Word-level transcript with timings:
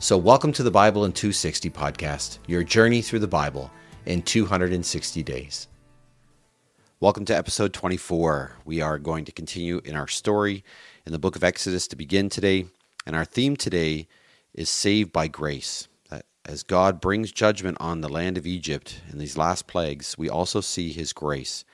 So, 0.00 0.18
welcome 0.18 0.52
to 0.54 0.62
the 0.62 0.70
Bible 0.70 1.04
in 1.06 1.12
260 1.12 1.70
podcast, 1.70 2.38
your 2.46 2.62
journey 2.62 3.00
through 3.00 3.20
the 3.20 3.28
Bible 3.28 3.70
in 4.04 4.20
260 4.22 5.22
days. 5.22 5.68
Welcome 7.00 7.24
to 7.26 7.36
episode 7.36 7.72
24. 7.72 8.56
We 8.66 8.82
are 8.82 8.98
going 8.98 9.24
to 9.24 9.32
continue 9.32 9.80
in 9.84 9.96
our 9.96 10.08
story 10.08 10.62
in 11.06 11.12
the 11.12 11.18
book 11.18 11.36
of 11.36 11.44
Exodus 11.44 11.86
to 11.88 11.96
begin 11.96 12.28
today, 12.28 12.66
and 13.06 13.16
our 13.16 13.24
theme 13.24 13.56
today 13.56 14.08
is 14.52 14.68
saved 14.68 15.12
by 15.12 15.28
grace. 15.28 15.88
As 16.44 16.62
God 16.62 17.00
brings 17.00 17.32
judgment 17.32 17.78
on 17.80 18.02
the 18.02 18.10
land 18.10 18.36
of 18.36 18.46
Egypt 18.46 19.00
in 19.10 19.18
these 19.18 19.38
last 19.38 19.66
plagues, 19.66 20.18
we 20.18 20.28
also 20.28 20.60
see 20.60 20.92
his 20.92 21.14
grace, 21.14 21.64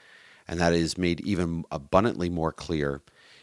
and 0.46 0.60
that 0.60 0.72
is 0.72 0.96
made 0.96 1.20
even 1.22 1.64
abundantly 1.72 2.28
more 2.28 2.52
clear 2.52 3.02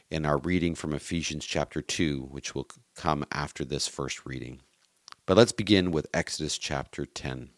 in 0.09 0.25
our 0.25 0.37
reading 0.37 0.75
from 0.75 0.93
Ephesians 0.93 1.45
chapter 1.45 1.81
2, 1.81 2.29
which 2.31 2.55
will 2.55 2.67
come 2.95 3.25
after 3.33 3.65
this 3.65 3.89
first 3.89 4.25
reading. 4.25 4.61
But 5.27 5.35
let's 5.35 5.51
begin 5.51 5.91
with 5.91 6.07
Exodus 6.13 6.57
chapter 6.57 7.05
10. 7.05 7.49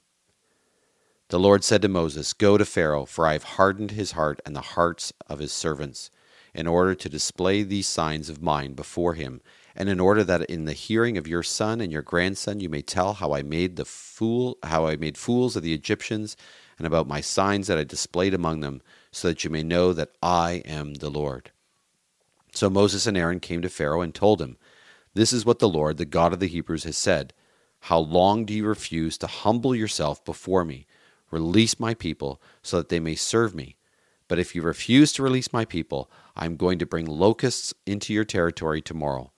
The 1.28 1.40
Lord 1.40 1.64
said 1.64 1.84
to 1.84 1.88
Moses, 1.88 2.34
Go 2.34 2.58
to 2.58 2.66
Pharaoh, 2.66 3.06
for 3.06 3.28
I 3.28 3.34
have 3.34 3.44
hardened 3.44 3.92
his 3.92 4.14
heart 4.14 4.42
and 4.44 4.56
the 4.56 4.62
hearts 4.62 5.14
of 5.28 5.38
his 5.38 5.54
servants, 5.54 6.10
in 6.56 6.66
order 6.66 6.96
to 6.96 7.08
display 7.08 7.62
these 7.62 7.88
signs 7.88 8.28
of 8.28 8.42
mine 8.42 8.74
before 8.74 9.14
him, 9.14 9.40
and 9.76 9.88
in 9.88 10.00
order 10.00 10.24
that 10.24 10.50
in 10.50 10.66
the 10.66 10.74
hearing 10.74 11.16
of 11.16 11.28
your 11.28 11.44
son 11.44 11.80
and 11.80 11.92
your 11.92 12.02
grandson 12.02 12.60
you 12.60 12.70
may 12.70 12.82
tell 12.82 13.14
how 13.14 13.34
I 13.34 13.44
made 13.44 13.76
the 13.76 13.86
fool 13.86 14.58
how 14.64 14.88
I 14.88 14.96
made 14.96 15.16
fools 15.16 15.56
of 15.56 15.62
the 15.62 15.76
Egyptians, 15.76 16.36
and 16.80 16.88
about 16.88 17.08
my 17.08 17.22
signs 17.22 17.68
that 17.68 17.78
I 17.78 17.84
displayed 17.84 18.34
among 18.34 18.62
them, 18.62 18.82
so 19.12 19.28
that 19.28 19.44
you 19.44 19.52
may 19.52 19.62
know 19.62 19.94
that 19.94 20.14
I 20.24 20.64
am 20.66 20.96
the 20.96 21.12
Lord. 21.12 21.52
So 22.52 22.68
Moses 22.68 23.06
and 23.06 23.16
Aaron 23.16 23.40
came 23.40 23.62
to 23.62 23.70
Pharaoh 23.70 24.02
and 24.02 24.16
told 24.16 24.42
him, 24.42 24.58
This 25.14 25.32
is 25.32 25.46
what 25.46 25.60
the 25.60 25.70
Lord, 25.70 25.98
the 25.98 26.06
God 26.06 26.34
of 26.34 26.40
the 26.40 26.48
Hebrews, 26.48 26.86
has 26.86 26.98
said. 26.98 27.32
How 27.82 28.00
long 28.00 28.46
do 28.46 28.54
you 28.54 28.66
refuse 28.66 29.18
to 29.20 29.28
humble 29.28 29.76
yourself 29.76 30.24
before 30.24 30.66
me? 30.66 30.86
Release 31.32 31.80
my 31.80 31.94
people 31.94 32.42
so 32.62 32.78
that 32.78 32.90
they 32.90 33.00
may 33.00 33.16
serve 33.16 33.56
me. 33.56 33.78
But 34.28 34.40
if 34.40 34.56
you 34.56 34.62
refuse 34.62 35.12
to 35.14 35.24
release 35.24 35.52
my 35.52 35.66
people, 35.66 36.10
I 36.36 36.46
am 36.46 36.56
going 36.56 36.80
to 36.80 36.86
bring 36.86 37.06
locusts 37.06 37.74
into 37.86 38.14
your 38.14 38.26
territory 38.26 38.82
tomorrow. 38.82 39.32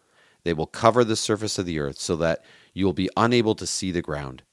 They 0.43 0.53
will 0.53 0.67
cover 0.67 1.03
the 1.03 1.15
surface 1.15 1.57
of 1.57 1.65
the 1.65 1.79
earth 1.79 1.99
so 1.99 2.15
that 2.17 2.43
you 2.73 2.85
will 2.85 2.93
be 2.93 3.09
unable 3.15 3.55
to 3.55 3.67
see 3.67 3.91
the 3.91 4.01
ground. 4.01 4.43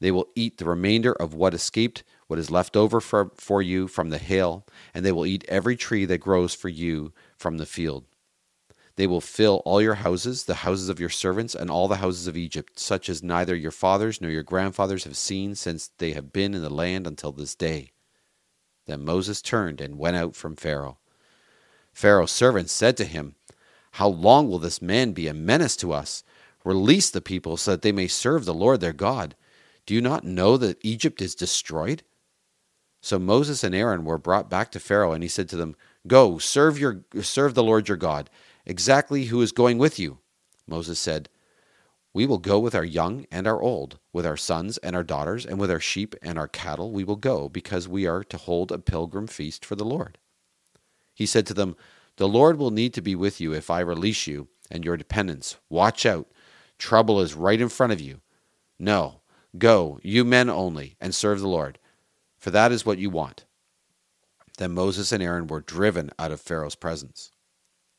They 0.00 0.10
will 0.10 0.28
eat 0.34 0.58
the 0.58 0.64
remainder 0.64 1.12
of 1.12 1.34
what 1.34 1.54
escaped, 1.54 2.02
what 2.26 2.38
is 2.38 2.50
left 2.50 2.76
over 2.76 3.00
for, 3.00 3.30
for 3.36 3.62
you 3.62 3.88
from 3.88 4.10
the 4.10 4.18
hail, 4.18 4.66
and 4.94 5.04
they 5.04 5.12
will 5.12 5.26
eat 5.26 5.44
every 5.48 5.76
tree 5.76 6.04
that 6.06 6.18
grows 6.18 6.54
for 6.54 6.68
you 6.68 7.12
from 7.36 7.58
the 7.58 7.66
field. 7.66 8.04
They 8.96 9.06
will 9.06 9.20
fill 9.20 9.62
all 9.64 9.80
your 9.80 9.94
houses, 9.94 10.44
the 10.44 10.56
houses 10.56 10.88
of 10.88 11.00
your 11.00 11.08
servants, 11.08 11.54
and 11.54 11.70
all 11.70 11.88
the 11.88 11.96
houses 11.96 12.26
of 12.26 12.36
Egypt, 12.36 12.78
such 12.78 13.08
as 13.08 13.22
neither 13.22 13.56
your 13.56 13.70
fathers 13.70 14.20
nor 14.20 14.30
your 14.30 14.42
grandfathers 14.42 15.04
have 15.04 15.16
seen 15.16 15.54
since 15.54 15.90
they 15.98 16.12
have 16.12 16.32
been 16.32 16.54
in 16.54 16.62
the 16.62 16.70
land 16.70 17.06
until 17.06 17.32
this 17.32 17.54
day. 17.54 17.92
Then 18.86 19.04
Moses 19.04 19.40
turned 19.40 19.80
and 19.80 19.98
went 19.98 20.16
out 20.16 20.36
from 20.36 20.56
Pharaoh. 20.56 20.98
Pharaoh's 21.92 22.32
servants 22.32 22.72
said 22.72 22.96
to 22.98 23.04
him, 23.04 23.34
How 23.92 24.08
long 24.08 24.48
will 24.48 24.58
this 24.58 24.82
man 24.82 25.12
be 25.12 25.26
a 25.26 25.34
menace 25.34 25.76
to 25.76 25.92
us? 25.92 26.22
Release 26.64 27.10
the 27.10 27.20
people 27.20 27.56
so 27.56 27.72
that 27.72 27.82
they 27.82 27.92
may 27.92 28.08
serve 28.08 28.44
the 28.44 28.54
Lord 28.54 28.80
their 28.80 28.92
God. 28.92 29.34
Do 29.86 29.94
you 29.94 30.00
not 30.00 30.24
know 30.24 30.56
that 30.56 30.78
Egypt 30.82 31.20
is 31.20 31.34
destroyed? 31.34 32.02
So 33.00 33.18
Moses 33.18 33.64
and 33.64 33.74
Aaron 33.74 34.04
were 34.04 34.18
brought 34.18 34.48
back 34.48 34.70
to 34.72 34.80
Pharaoh, 34.80 35.12
and 35.12 35.22
he 35.24 35.28
said 35.28 35.48
to 35.48 35.56
them, 35.56 35.74
Go, 36.06 36.38
serve 36.38 36.78
your 36.78 37.04
serve 37.20 37.54
the 37.54 37.62
Lord 37.62 37.88
your 37.88 37.96
God. 37.96 38.30
Exactly 38.64 39.24
who 39.24 39.40
is 39.42 39.52
going 39.52 39.78
with 39.78 39.98
you? 39.98 40.18
Moses 40.66 40.98
said, 40.98 41.28
We 42.12 42.26
will 42.26 42.38
go 42.38 42.58
with 42.58 42.74
our 42.74 42.84
young 42.84 43.26
and 43.30 43.46
our 43.46 43.60
old, 43.60 43.98
with 44.12 44.24
our 44.24 44.36
sons 44.36 44.78
and 44.78 44.94
our 44.94 45.02
daughters, 45.02 45.44
and 45.44 45.58
with 45.58 45.70
our 45.70 45.80
sheep 45.80 46.14
and 46.22 46.38
our 46.38 46.48
cattle 46.48 46.92
we 46.92 47.04
will 47.04 47.16
go, 47.16 47.48
because 47.48 47.88
we 47.88 48.06
are 48.06 48.22
to 48.24 48.36
hold 48.36 48.70
a 48.70 48.78
pilgrim 48.78 49.26
feast 49.26 49.64
for 49.64 49.74
the 49.74 49.84
Lord. 49.84 50.18
He 51.14 51.26
said 51.26 51.46
to 51.46 51.54
them, 51.54 51.76
The 52.16 52.28
Lord 52.28 52.56
will 52.58 52.70
need 52.70 52.94
to 52.94 53.02
be 53.02 53.14
with 53.14 53.40
you 53.40 53.52
if 53.52 53.70
I 53.70 53.80
release 53.80 54.26
you 54.26 54.48
and 54.70 54.84
your 54.84 54.96
dependents. 54.96 55.56
Watch 55.68 56.06
out. 56.06 56.28
Trouble 56.78 57.20
is 57.20 57.34
right 57.34 57.60
in 57.60 57.68
front 57.68 57.92
of 57.92 58.00
you. 58.00 58.20
No, 58.78 59.20
go, 59.58 59.98
you 60.02 60.24
men 60.24 60.48
only, 60.48 60.96
and 61.00 61.14
serve 61.14 61.40
the 61.40 61.48
Lord, 61.48 61.78
for 62.38 62.50
that 62.50 62.72
is 62.72 62.86
what 62.86 62.98
you 62.98 63.10
want. 63.10 63.44
Then 64.58 64.72
Moses 64.72 65.12
and 65.12 65.22
Aaron 65.22 65.46
were 65.46 65.60
driven 65.60 66.10
out 66.18 66.32
of 66.32 66.40
Pharaoh's 66.40 66.74
presence. 66.74 67.30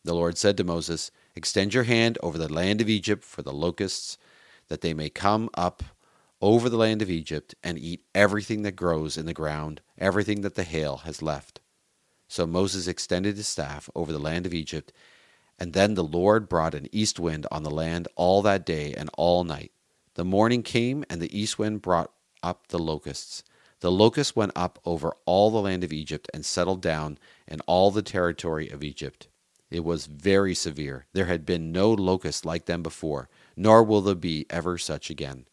The 0.06 0.14
Lord 0.14 0.38
said 0.38 0.58
to 0.58 0.64
Moses, 0.66 1.12
Extend 1.36 1.74
your 1.74 1.84
hand 1.84 2.18
over 2.22 2.38
the 2.38 2.52
land 2.52 2.82
of 2.82 2.90
Egypt 2.90 3.24
for 3.24 3.42
the 3.42 3.54
locusts, 3.54 4.18
that 4.68 4.82
they 4.82 4.94
may 4.94 5.10
come 5.10 5.50
up 5.54 5.82
over 6.42 6.68
the 6.68 6.78
land 6.78 7.02
of 7.02 7.10
Egypt 7.10 7.56
and 7.64 7.80
eat 7.80 8.04
everything 8.14 8.64
that 8.64 8.76
grows 8.76 9.18
in 9.18 9.26
the 9.26 9.34
ground, 9.34 9.80
everything 9.98 10.42
that 10.42 10.56
the 10.56 10.66
hail 10.66 10.98
has 10.98 11.22
left. 11.22 11.62
So 12.28 12.46
Moses 12.46 12.88
extended 12.88 13.38
his 13.38 13.48
staff 13.48 13.90
over 13.96 14.12
the 14.12 14.20
land 14.20 14.46
of 14.46 14.54
Egypt, 14.54 14.92
and 15.58 15.72
then 15.72 15.94
the 15.94 16.04
Lord 16.04 16.50
brought 16.50 16.74
an 16.74 16.90
east 16.92 17.18
wind 17.18 17.48
on 17.50 17.64
the 17.64 17.72
land 17.72 18.10
all 18.16 18.42
that 18.42 18.66
day 18.66 18.94
and 18.94 19.10
all 19.18 19.46
night. 19.46 19.72
The 20.16 20.26
morning 20.26 20.64
came, 20.64 21.06
and 21.10 21.22
the 21.22 21.38
east 21.38 21.58
wind 21.58 21.82
brought 21.82 22.12
up 22.42 22.68
the 22.68 22.80
locusts. 22.80 23.44
The 23.80 23.92
locusts 23.92 24.36
went 24.36 24.52
up 24.56 24.80
over 24.84 25.14
all 25.26 25.50
the 25.50 25.62
land 25.62 25.84
of 25.84 25.94
Egypt 25.94 26.30
and 26.34 26.46
settled 26.46 26.82
down 26.82 27.18
in 27.48 27.62
all 27.62 27.90
the 27.90 28.02
territory 28.02 28.70
of 28.70 28.84
Egypt. 28.84 29.28
It 29.74 29.84
was 29.84 30.06
very 30.06 30.54
severe. 30.54 31.08
There 31.14 31.26
had 31.26 31.48
been 31.48 31.72
no 31.72 31.92
locust 31.92 32.46
like 32.46 32.66
them 32.66 32.84
before, 32.84 33.28
nor 33.58 33.84
will 33.84 34.02
there 34.02 34.14
be 34.14 34.46
ever 34.52 34.78
such 34.78 35.10
again. 35.10 35.48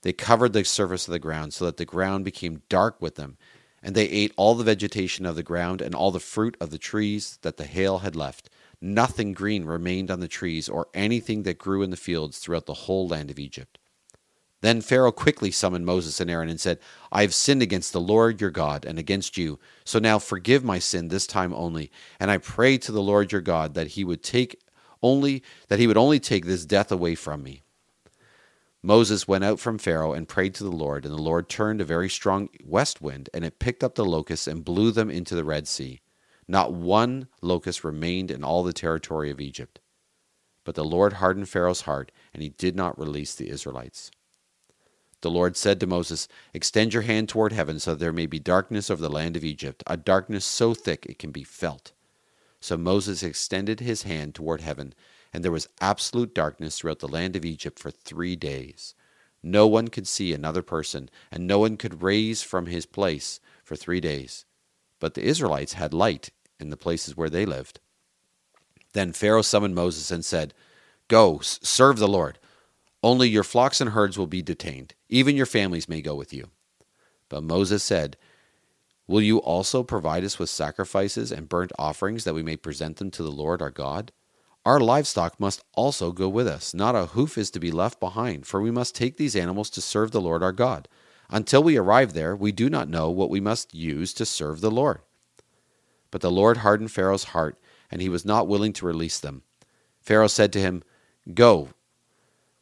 They 0.00 0.14
covered 0.14 0.54
the 0.54 0.64
surface 0.64 1.06
of 1.06 1.12
the 1.12 1.18
ground 1.18 1.52
so 1.52 1.66
that 1.66 1.76
the 1.76 1.84
ground 1.84 2.24
became 2.24 2.62
dark 2.70 2.96
with 3.02 3.16
them, 3.16 3.36
and 3.82 3.94
they 3.94 4.08
ate 4.08 4.32
all 4.38 4.54
the 4.54 4.64
vegetation 4.64 5.26
of 5.26 5.36
the 5.36 5.42
ground 5.42 5.82
and 5.82 5.94
all 5.94 6.10
the 6.10 6.18
fruit 6.18 6.56
of 6.62 6.70
the 6.70 6.78
trees 6.78 7.38
that 7.42 7.58
the 7.58 7.66
hail 7.66 7.98
had 7.98 8.16
left. 8.16 8.48
Nothing 8.80 9.34
green 9.34 9.66
remained 9.66 10.10
on 10.10 10.20
the 10.20 10.26
trees 10.26 10.66
or 10.66 10.88
anything 10.94 11.42
that 11.42 11.58
grew 11.58 11.82
in 11.82 11.90
the 11.90 11.96
fields 11.96 12.38
throughout 12.38 12.64
the 12.64 12.72
whole 12.72 13.06
land 13.06 13.30
of 13.30 13.38
Egypt. 13.38 13.78
Then 14.60 14.80
Pharaoh 14.80 15.12
quickly 15.12 15.50
summoned 15.50 15.86
Moses 15.86 16.20
and 16.20 16.30
Aaron 16.30 16.48
and 16.48 16.60
said, 16.60 16.80
I 17.12 17.22
have 17.22 17.34
sinned 17.34 17.62
against 17.62 17.92
the 17.92 18.00
Lord 18.00 18.40
your 18.40 18.50
God 18.50 18.84
and 18.84 18.98
against 18.98 19.36
you. 19.36 19.60
So 19.84 19.98
now 19.98 20.18
forgive 20.18 20.64
my 20.64 20.80
sin 20.80 21.08
this 21.08 21.26
time 21.26 21.54
only. 21.54 21.92
And 22.18 22.30
I 22.30 22.38
pray 22.38 22.76
to 22.78 22.90
the 22.90 23.02
Lord 23.02 23.30
your 23.30 23.40
God 23.40 23.74
that 23.74 23.88
he 23.88 24.04
would 24.04 24.22
take 24.22 24.60
only 25.02 25.42
that 25.68 25.78
he 25.78 25.86
would 25.86 25.96
only 25.96 26.18
take 26.18 26.44
this 26.46 26.64
death 26.64 26.90
away 26.90 27.14
from 27.14 27.42
me. 27.42 27.62
Moses 28.82 29.26
went 29.26 29.44
out 29.44 29.58
from 29.58 29.78
Pharaoh 29.78 30.12
and 30.12 30.28
prayed 30.28 30.54
to 30.54 30.64
the 30.64 30.70
Lord, 30.70 31.04
and 31.04 31.12
the 31.12 31.22
Lord 31.22 31.48
turned 31.48 31.80
a 31.80 31.84
very 31.84 32.08
strong 32.08 32.48
west 32.64 33.00
wind, 33.00 33.28
and 33.34 33.44
it 33.44 33.58
picked 33.58 33.82
up 33.82 33.96
the 33.96 34.04
locusts 34.04 34.46
and 34.46 34.64
blew 34.64 34.92
them 34.92 35.10
into 35.10 35.34
the 35.34 35.44
Red 35.44 35.66
Sea. 35.66 36.00
Not 36.46 36.72
one 36.72 37.28
locust 37.42 37.84
remained 37.84 38.30
in 38.30 38.44
all 38.44 38.62
the 38.62 38.72
territory 38.72 39.30
of 39.30 39.40
Egypt. 39.40 39.80
But 40.64 40.74
the 40.74 40.84
Lord 40.84 41.14
hardened 41.14 41.48
Pharaoh's 41.48 41.82
heart, 41.82 42.12
and 42.32 42.42
he 42.42 42.50
did 42.50 42.76
not 42.76 42.98
release 42.98 43.34
the 43.34 43.50
Israelites. 43.50 44.10
The 45.20 45.30
Lord 45.30 45.56
said 45.56 45.80
to 45.80 45.86
Moses, 45.86 46.28
Extend 46.54 46.94
your 46.94 47.02
hand 47.02 47.28
toward 47.28 47.52
heaven 47.52 47.80
so 47.80 47.92
that 47.92 48.00
there 48.00 48.12
may 48.12 48.26
be 48.26 48.38
darkness 48.38 48.90
over 48.90 49.02
the 49.02 49.08
land 49.08 49.36
of 49.36 49.44
Egypt, 49.44 49.82
a 49.86 49.96
darkness 49.96 50.44
so 50.44 50.74
thick 50.74 51.06
it 51.06 51.18
can 51.18 51.30
be 51.30 51.42
felt. 51.44 51.92
So 52.60 52.76
Moses 52.76 53.22
extended 53.22 53.80
his 53.80 54.02
hand 54.02 54.34
toward 54.34 54.60
heaven, 54.60 54.94
and 55.32 55.44
there 55.44 55.52
was 55.52 55.68
absolute 55.80 56.34
darkness 56.34 56.78
throughout 56.78 57.00
the 57.00 57.08
land 57.08 57.36
of 57.36 57.44
Egypt 57.44 57.78
for 57.78 57.90
three 57.90 58.36
days. 58.36 58.94
No 59.42 59.66
one 59.66 59.88
could 59.88 60.06
see 60.06 60.32
another 60.32 60.62
person, 60.62 61.08
and 61.30 61.46
no 61.46 61.60
one 61.60 61.76
could 61.76 62.02
raise 62.02 62.42
from 62.42 62.66
his 62.66 62.86
place 62.86 63.40
for 63.64 63.76
three 63.76 64.00
days. 64.00 64.44
But 65.00 65.14
the 65.14 65.22
Israelites 65.22 65.74
had 65.74 65.94
light 65.94 66.30
in 66.58 66.70
the 66.70 66.76
places 66.76 67.16
where 67.16 67.30
they 67.30 67.46
lived. 67.46 67.80
Then 68.92 69.12
Pharaoh 69.12 69.42
summoned 69.42 69.74
Moses 69.74 70.10
and 70.10 70.24
said, 70.24 70.54
Go, 71.08 71.38
serve 71.42 71.98
the 71.98 72.08
Lord. 72.08 72.38
Only 73.02 73.28
your 73.28 73.44
flocks 73.44 73.80
and 73.80 73.90
herds 73.90 74.18
will 74.18 74.26
be 74.26 74.42
detained. 74.42 74.94
Even 75.08 75.36
your 75.36 75.46
families 75.46 75.88
may 75.88 76.00
go 76.00 76.14
with 76.14 76.32
you. 76.32 76.50
But 77.28 77.44
Moses 77.44 77.82
said, 77.82 78.16
Will 79.06 79.22
you 79.22 79.38
also 79.38 79.82
provide 79.82 80.24
us 80.24 80.38
with 80.38 80.50
sacrifices 80.50 81.32
and 81.32 81.48
burnt 81.48 81.72
offerings 81.78 82.24
that 82.24 82.34
we 82.34 82.42
may 82.42 82.56
present 82.56 82.96
them 82.98 83.10
to 83.12 83.22
the 83.22 83.30
Lord 83.30 83.62
our 83.62 83.70
God? 83.70 84.12
Our 84.66 84.80
livestock 84.80 85.40
must 85.40 85.64
also 85.74 86.12
go 86.12 86.28
with 86.28 86.46
us. 86.46 86.74
Not 86.74 86.94
a 86.94 87.06
hoof 87.06 87.38
is 87.38 87.50
to 87.52 87.60
be 87.60 87.70
left 87.70 88.00
behind, 88.00 88.46
for 88.46 88.60
we 88.60 88.70
must 88.70 88.94
take 88.94 89.16
these 89.16 89.36
animals 89.36 89.70
to 89.70 89.80
serve 89.80 90.10
the 90.10 90.20
Lord 90.20 90.42
our 90.42 90.52
God. 90.52 90.88
Until 91.30 91.62
we 91.62 91.78
arrive 91.78 92.12
there, 92.12 92.36
we 92.36 92.52
do 92.52 92.68
not 92.68 92.88
know 92.88 93.10
what 93.10 93.30
we 93.30 93.40
must 93.40 93.74
use 93.74 94.12
to 94.14 94.26
serve 94.26 94.60
the 94.60 94.70
Lord. 94.70 95.00
But 96.10 96.20
the 96.20 96.30
Lord 96.30 96.58
hardened 96.58 96.90
Pharaoh's 96.90 97.24
heart, 97.24 97.58
and 97.90 98.02
he 98.02 98.08
was 98.10 98.24
not 98.26 98.48
willing 98.48 98.74
to 98.74 98.86
release 98.86 99.18
them. 99.18 99.42
Pharaoh 100.00 100.26
said 100.26 100.52
to 100.54 100.60
him, 100.60 100.82
Go, 101.32 101.70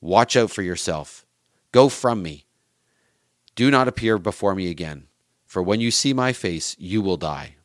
watch 0.00 0.37
out 0.37 0.50
for 0.50 0.62
yourself. 0.62 1.26
Go 1.72 1.88
from 1.88 2.22
me. 2.22 2.46
Do 3.54 3.70
not 3.70 3.88
appear 3.88 4.19
before 4.19 4.54
me 4.54 4.69
again, 4.70 5.08
for 5.46 5.62
when 5.62 5.81
you 5.81 5.90
see 5.90 6.12
my 6.12 6.32
face, 6.32 6.76
you 6.78 7.00
will 7.00 7.16
die. 7.16 7.56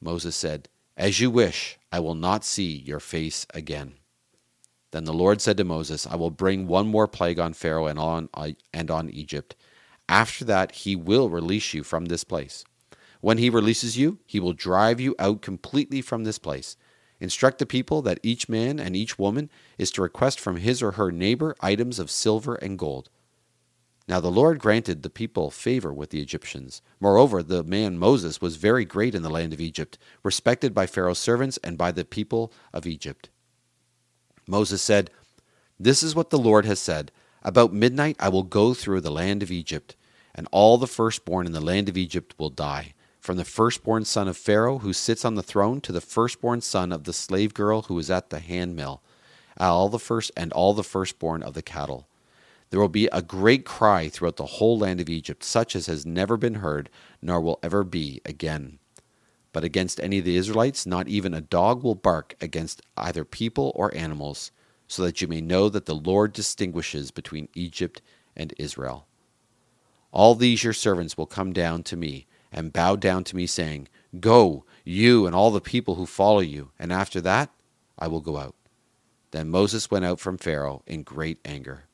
Moses 0.00 0.36
said, 0.36 0.68
As 0.96 1.20
you 1.20 1.30
wish, 1.30 1.78
I 1.90 2.00
will 2.00 2.14
not 2.14 2.44
see 2.44 2.76
your 2.76 3.00
face 3.00 3.46
again. 3.54 3.94
Then 4.90 5.04
the 5.04 5.12
Lord 5.12 5.40
said 5.40 5.56
to 5.56 5.64
Moses, 5.64 6.06
I 6.06 6.16
will 6.16 6.30
bring 6.30 6.66
one 6.66 6.88
more 6.88 7.08
plague 7.08 7.38
on 7.38 7.52
Pharaoh 7.52 7.86
and 7.86 7.98
on, 7.98 8.28
uh, 8.34 8.50
and 8.72 8.90
on 8.90 9.10
Egypt. 9.10 9.56
After 10.08 10.44
that, 10.44 10.72
he 10.72 10.94
will 10.94 11.28
release 11.28 11.74
you 11.74 11.82
from 11.82 12.06
this 12.06 12.24
place. 12.24 12.64
When 13.20 13.38
he 13.38 13.50
releases 13.50 13.98
you, 13.98 14.18
he 14.24 14.38
will 14.38 14.52
drive 14.52 15.00
you 15.00 15.14
out 15.18 15.42
completely 15.42 16.00
from 16.00 16.24
this 16.24 16.38
place. 16.38 16.76
Instruct 17.20 17.58
the 17.58 17.66
people 17.66 18.02
that 18.02 18.20
each 18.22 18.48
man 18.48 18.78
and 18.78 18.94
each 18.94 19.18
woman 19.18 19.50
is 19.78 19.90
to 19.92 20.02
request 20.02 20.38
from 20.38 20.56
his 20.56 20.82
or 20.82 20.92
her 20.92 21.10
neighbor 21.10 21.56
items 21.60 21.98
of 21.98 22.10
silver 22.10 22.56
and 22.56 22.78
gold. 22.78 23.08
Now 24.08 24.20
the 24.20 24.30
Lord 24.30 24.60
granted 24.60 25.02
the 25.02 25.10
people 25.10 25.50
favor 25.50 25.92
with 25.92 26.10
the 26.10 26.20
Egyptians. 26.20 26.80
Moreover, 27.00 27.42
the 27.42 27.64
man 27.64 27.98
Moses 27.98 28.40
was 28.40 28.56
very 28.56 28.84
great 28.84 29.14
in 29.14 29.22
the 29.22 29.30
land 29.30 29.52
of 29.52 29.60
Egypt, 29.60 29.98
respected 30.22 30.72
by 30.72 30.86
Pharaoh's 30.86 31.18
servants 31.18 31.58
and 31.64 31.76
by 31.76 31.90
the 31.90 32.04
people 32.04 32.52
of 32.72 32.86
Egypt. 32.86 33.30
Moses 34.46 34.80
said, 34.80 35.10
This 35.80 36.02
is 36.02 36.14
what 36.14 36.30
the 36.30 36.38
Lord 36.38 36.66
has 36.66 36.78
said 36.78 37.10
About 37.42 37.72
midnight 37.72 38.16
I 38.20 38.28
will 38.28 38.44
go 38.44 38.74
through 38.74 39.00
the 39.00 39.10
land 39.10 39.42
of 39.42 39.50
Egypt, 39.50 39.96
and 40.34 40.46
all 40.52 40.78
the 40.78 40.86
firstborn 40.86 41.46
in 41.46 41.52
the 41.52 41.60
land 41.60 41.88
of 41.88 41.96
Egypt 41.96 42.34
will 42.38 42.50
die, 42.50 42.94
from 43.26 43.36
the 43.38 43.44
firstborn 43.44 44.04
son 44.04 44.28
of 44.28 44.36
Pharaoh 44.36 44.78
who 44.78 44.92
sits 44.92 45.24
on 45.24 45.34
the 45.34 45.42
throne 45.42 45.80
to 45.80 45.90
the 45.90 46.00
firstborn 46.00 46.60
son 46.60 46.92
of 46.92 47.02
the 47.02 47.12
slave 47.12 47.54
girl 47.54 47.82
who 47.82 47.98
is 47.98 48.08
at 48.08 48.30
the 48.30 48.38
handmill, 48.38 49.02
all 49.58 49.88
the 49.88 49.98
first 49.98 50.30
and 50.36 50.52
all 50.52 50.72
the 50.74 50.84
firstborn 50.84 51.42
of 51.42 51.52
the 51.52 51.60
cattle. 51.60 52.06
There 52.70 52.78
will 52.78 52.88
be 52.88 53.08
a 53.10 53.22
great 53.22 53.64
cry 53.64 54.08
throughout 54.08 54.36
the 54.36 54.46
whole 54.46 54.78
land 54.78 55.00
of 55.00 55.10
Egypt, 55.10 55.42
such 55.42 55.74
as 55.74 55.86
has 55.86 56.06
never 56.06 56.36
been 56.36 56.54
heard, 56.54 56.88
nor 57.20 57.40
will 57.40 57.58
ever 57.64 57.82
be 57.82 58.20
again. 58.24 58.78
But 59.52 59.64
against 59.64 59.98
any 59.98 60.20
of 60.20 60.24
the 60.24 60.36
Israelites, 60.36 60.86
not 60.86 61.08
even 61.08 61.34
a 61.34 61.40
dog 61.40 61.82
will 61.82 61.96
bark 61.96 62.36
against 62.40 62.80
either 62.96 63.24
people 63.24 63.72
or 63.74 63.92
animals, 63.92 64.52
so 64.86 65.02
that 65.02 65.20
you 65.20 65.26
may 65.26 65.40
know 65.40 65.68
that 65.68 65.86
the 65.86 65.96
Lord 65.96 66.32
distinguishes 66.32 67.10
between 67.10 67.48
Egypt 67.54 68.02
and 68.36 68.54
Israel. 68.56 69.08
All 70.12 70.36
these 70.36 70.62
your 70.62 70.72
servants 70.72 71.18
will 71.18 71.26
come 71.26 71.52
down 71.52 71.82
to 71.82 71.96
me 71.96 72.28
and 72.52 72.72
bowed 72.72 73.00
down 73.00 73.24
to 73.24 73.36
me, 73.36 73.46
saying, 73.46 73.88
Go, 74.20 74.64
you 74.84 75.26
and 75.26 75.34
all 75.34 75.50
the 75.50 75.60
people 75.60 75.96
who 75.96 76.06
follow 76.06 76.40
you, 76.40 76.70
and 76.78 76.92
after 76.92 77.20
that 77.20 77.50
I 77.98 78.08
will 78.08 78.20
go 78.20 78.36
out. 78.36 78.54
Then 79.30 79.50
Moses 79.50 79.90
went 79.90 80.04
out 80.04 80.20
from 80.20 80.38
Pharaoh 80.38 80.82
in 80.86 81.02
great 81.02 81.38
anger. 81.44 81.84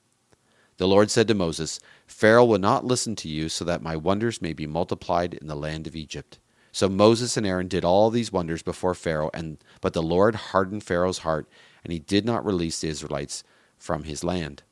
The 0.77 0.89
Lord 0.89 1.11
said 1.11 1.29
to 1.29 1.35
Moses, 1.35 1.81
Pharaoh 2.07 2.45
will 2.45 2.59
not 2.59 2.85
listen 2.85 3.15
to 3.17 3.29
you, 3.29 3.49
so 3.49 3.65
that 3.65 3.83
my 3.83 3.97
wonders 3.97 4.43
may 4.43 4.53
be 4.53 4.67
multiplied 4.67 5.35
in 5.35 5.47
the 5.47 5.57
land 5.57 5.87
of 5.87 5.97
Egypt. 5.97 6.39
So 6.73 6.89
Moses 6.89 7.37
and 7.37 7.47
Aaron 7.47 7.69
did 7.69 7.85
all 7.85 8.11
these 8.11 8.33
wonders 8.33 8.63
before 8.63 8.95
Pharaoh, 8.95 9.31
and 9.35 9.59
but 9.81 9.93
the 9.93 10.03
Lord 10.03 10.35
hardened 10.35 10.83
Pharaoh's 10.83 11.19
heart, 11.19 11.49
and 11.85 11.93
he 11.93 11.99
did 11.99 12.25
not 12.25 12.45
release 12.45 12.81
the 12.81 12.89
Israelites 12.89 13.45
from 13.79 14.05
his 14.05 14.25
land. 14.25 14.63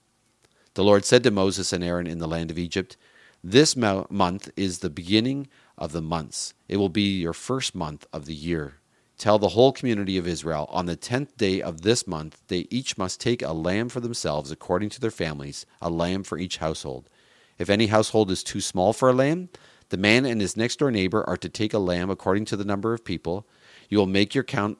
The 0.74 0.84
Lord 0.84 1.04
said 1.04 1.22
to 1.24 1.30
Moses 1.30 1.72
and 1.72 1.84
Aaron 1.84 2.06
in 2.06 2.18
the 2.18 2.28
land 2.28 2.50
of 2.50 2.58
Egypt, 2.58 2.96
This 3.44 3.76
month 3.76 4.50
is 4.56 4.78
the 4.78 4.90
beginning 4.90 5.48
of 5.80 5.92
the 5.92 6.02
months. 6.02 6.54
It 6.68 6.76
will 6.76 6.90
be 6.90 7.18
your 7.18 7.32
first 7.32 7.74
month 7.74 8.06
of 8.12 8.26
the 8.26 8.34
year. 8.34 8.74
Tell 9.18 9.38
the 9.38 9.48
whole 9.48 9.72
community 9.72 10.16
of 10.16 10.26
Israel, 10.26 10.66
on 10.70 10.86
the 10.86 10.96
tenth 10.96 11.36
day 11.36 11.60
of 11.60 11.82
this 11.82 12.06
month, 12.06 12.40
they 12.48 12.66
each 12.70 12.96
must 12.96 13.20
take 13.20 13.42
a 13.42 13.52
lamb 13.52 13.88
for 13.88 14.00
themselves 14.00 14.50
according 14.50 14.90
to 14.90 15.00
their 15.00 15.10
families, 15.10 15.66
a 15.82 15.90
lamb 15.90 16.22
for 16.22 16.38
each 16.38 16.58
household. 16.58 17.10
If 17.58 17.68
any 17.68 17.88
household 17.88 18.30
is 18.30 18.42
too 18.42 18.60
small 18.60 18.92
for 18.92 19.10
a 19.10 19.14
lamb, 19.14 19.50
the 19.90 19.98
man 19.98 20.24
and 20.24 20.40
his 20.40 20.56
next 20.56 20.78
door 20.78 20.90
neighbor 20.90 21.28
are 21.28 21.36
to 21.36 21.48
take 21.48 21.74
a 21.74 21.78
lamb 21.78 22.08
according 22.08 22.46
to 22.46 22.56
the 22.56 22.64
number 22.64 22.94
of 22.94 23.04
people. 23.04 23.46
You 23.88 23.98
will 23.98 24.06
make 24.06 24.34
your 24.34 24.44
count 24.44 24.78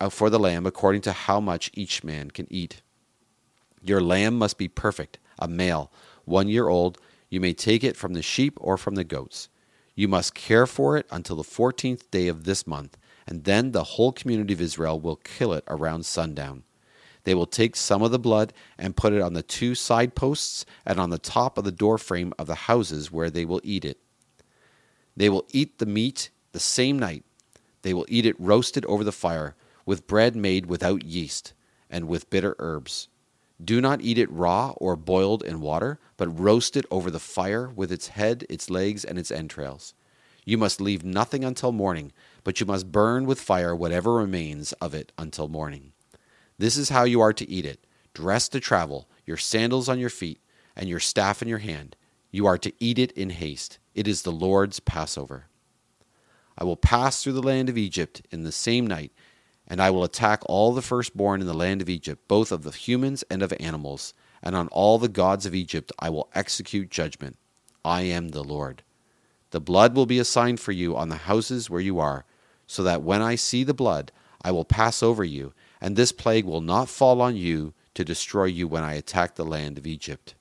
uh, 0.00 0.10
for 0.10 0.30
the 0.30 0.38
lamb 0.38 0.66
according 0.66 1.00
to 1.02 1.12
how 1.12 1.40
much 1.40 1.70
each 1.74 2.04
man 2.04 2.30
can 2.30 2.46
eat. 2.50 2.82
Your 3.82 4.00
lamb 4.00 4.38
must 4.38 4.58
be 4.58 4.68
perfect, 4.68 5.18
a 5.38 5.48
male, 5.48 5.90
one 6.24 6.48
year 6.48 6.68
old. 6.68 6.98
You 7.30 7.40
may 7.40 7.52
take 7.52 7.82
it 7.82 7.96
from 7.96 8.12
the 8.12 8.22
sheep 8.22 8.56
or 8.60 8.76
from 8.76 8.94
the 8.94 9.04
goats. 9.04 9.48
You 9.94 10.08
must 10.08 10.34
care 10.34 10.66
for 10.66 10.96
it 10.96 11.06
until 11.10 11.36
the 11.36 11.44
fourteenth 11.44 12.10
day 12.10 12.28
of 12.28 12.44
this 12.44 12.66
month, 12.66 12.96
and 13.26 13.44
then 13.44 13.72
the 13.72 13.84
whole 13.84 14.12
community 14.12 14.54
of 14.54 14.60
Israel 14.60 14.98
will 14.98 15.16
kill 15.16 15.52
it 15.52 15.64
around 15.68 16.06
sundown. 16.06 16.64
They 17.24 17.34
will 17.34 17.46
take 17.46 17.76
some 17.76 18.02
of 18.02 18.10
the 18.10 18.18
blood 18.18 18.52
and 18.76 18.96
put 18.96 19.12
it 19.12 19.20
on 19.20 19.34
the 19.34 19.42
two 19.42 19.74
side 19.74 20.14
posts 20.14 20.64
and 20.84 20.98
on 20.98 21.10
the 21.10 21.18
top 21.18 21.56
of 21.56 21.64
the 21.64 21.70
door 21.70 21.98
frame 21.98 22.32
of 22.38 22.46
the 22.46 22.54
houses 22.54 23.12
where 23.12 23.30
they 23.30 23.44
will 23.44 23.60
eat 23.62 23.84
it. 23.84 23.98
They 25.16 25.28
will 25.28 25.46
eat 25.52 25.78
the 25.78 25.86
meat 25.86 26.30
the 26.52 26.60
same 26.60 26.98
night. 26.98 27.24
They 27.82 27.94
will 27.94 28.06
eat 28.08 28.26
it 28.26 28.40
roasted 28.40 28.84
over 28.86 29.04
the 29.04 29.12
fire, 29.12 29.54
with 29.84 30.06
bread 30.06 30.34
made 30.34 30.66
without 30.66 31.04
yeast, 31.04 31.52
and 31.90 32.08
with 32.08 32.30
bitter 32.30 32.56
herbs. 32.58 33.08
Do 33.62 33.80
not 33.80 34.00
eat 34.00 34.18
it 34.18 34.30
raw 34.30 34.70
or 34.76 34.96
boiled 34.96 35.42
in 35.42 35.60
water, 35.60 35.98
but 36.16 36.38
roast 36.38 36.76
it 36.76 36.86
over 36.90 37.10
the 37.10 37.20
fire 37.20 37.68
with 37.68 37.92
its 37.92 38.08
head, 38.08 38.44
its 38.48 38.70
legs, 38.70 39.04
and 39.04 39.18
its 39.18 39.30
entrails. 39.30 39.94
You 40.44 40.58
must 40.58 40.80
leave 40.80 41.04
nothing 41.04 41.44
until 41.44 41.70
morning, 41.70 42.12
but 42.42 42.58
you 42.58 42.66
must 42.66 42.90
burn 42.90 43.26
with 43.26 43.40
fire 43.40 43.76
whatever 43.76 44.14
remains 44.14 44.72
of 44.74 44.94
it 44.94 45.12
until 45.16 45.46
morning. 45.48 45.92
This 46.58 46.76
is 46.76 46.88
how 46.88 47.04
you 47.04 47.20
are 47.20 47.32
to 47.32 47.48
eat 47.48 47.66
it 47.66 47.86
dressed 48.14 48.52
to 48.52 48.60
travel, 48.60 49.08
your 49.24 49.38
sandals 49.38 49.88
on 49.88 49.98
your 49.98 50.10
feet, 50.10 50.38
and 50.76 50.88
your 50.88 51.00
staff 51.00 51.40
in 51.40 51.48
your 51.48 51.58
hand. 51.58 51.96
You 52.30 52.46
are 52.46 52.58
to 52.58 52.72
eat 52.78 52.98
it 52.98 53.12
in 53.12 53.30
haste. 53.30 53.78
It 53.94 54.06
is 54.06 54.22
the 54.22 54.32
Lord's 54.32 54.80
Passover. 54.80 55.46
I 56.58 56.64
will 56.64 56.76
pass 56.76 57.22
through 57.22 57.32
the 57.32 57.42
land 57.42 57.68
of 57.68 57.78
Egypt 57.78 58.22
in 58.30 58.42
the 58.42 58.52
same 58.52 58.86
night, 58.86 59.12
and 59.72 59.80
I 59.80 59.88
will 59.88 60.04
attack 60.04 60.42
all 60.44 60.74
the 60.74 60.82
firstborn 60.82 61.40
in 61.40 61.46
the 61.46 61.54
land 61.54 61.80
of 61.80 61.88
Egypt, 61.88 62.28
both 62.28 62.52
of 62.52 62.62
the 62.62 62.72
humans 62.72 63.24
and 63.30 63.42
of 63.42 63.54
animals, 63.58 64.12
and 64.42 64.54
on 64.54 64.68
all 64.68 64.98
the 64.98 65.08
gods 65.08 65.46
of 65.46 65.54
Egypt 65.54 65.90
I 65.98 66.10
will 66.10 66.28
execute 66.34 66.90
judgment. 66.90 67.38
I 67.82 68.02
am 68.02 68.28
the 68.28 68.44
Lord. 68.44 68.82
The 69.50 69.62
blood 69.62 69.96
will 69.96 70.04
be 70.04 70.18
a 70.18 70.26
sign 70.26 70.58
for 70.58 70.72
you 70.72 70.94
on 70.94 71.08
the 71.08 71.16
houses 71.16 71.70
where 71.70 71.80
you 71.80 71.98
are, 71.98 72.26
so 72.66 72.82
that 72.82 73.00
when 73.00 73.22
I 73.22 73.34
see 73.34 73.64
the 73.64 73.72
blood, 73.72 74.12
I 74.42 74.50
will 74.50 74.66
pass 74.66 75.02
over 75.02 75.24
you, 75.24 75.54
and 75.80 75.96
this 75.96 76.12
plague 76.12 76.44
will 76.44 76.60
not 76.60 76.90
fall 76.90 77.22
on 77.22 77.34
you 77.34 77.72
to 77.94 78.04
destroy 78.04 78.44
you 78.44 78.68
when 78.68 78.82
I 78.84 78.92
attack 78.92 79.36
the 79.36 79.42
land 79.42 79.78
of 79.78 79.86
Egypt. 79.86 80.34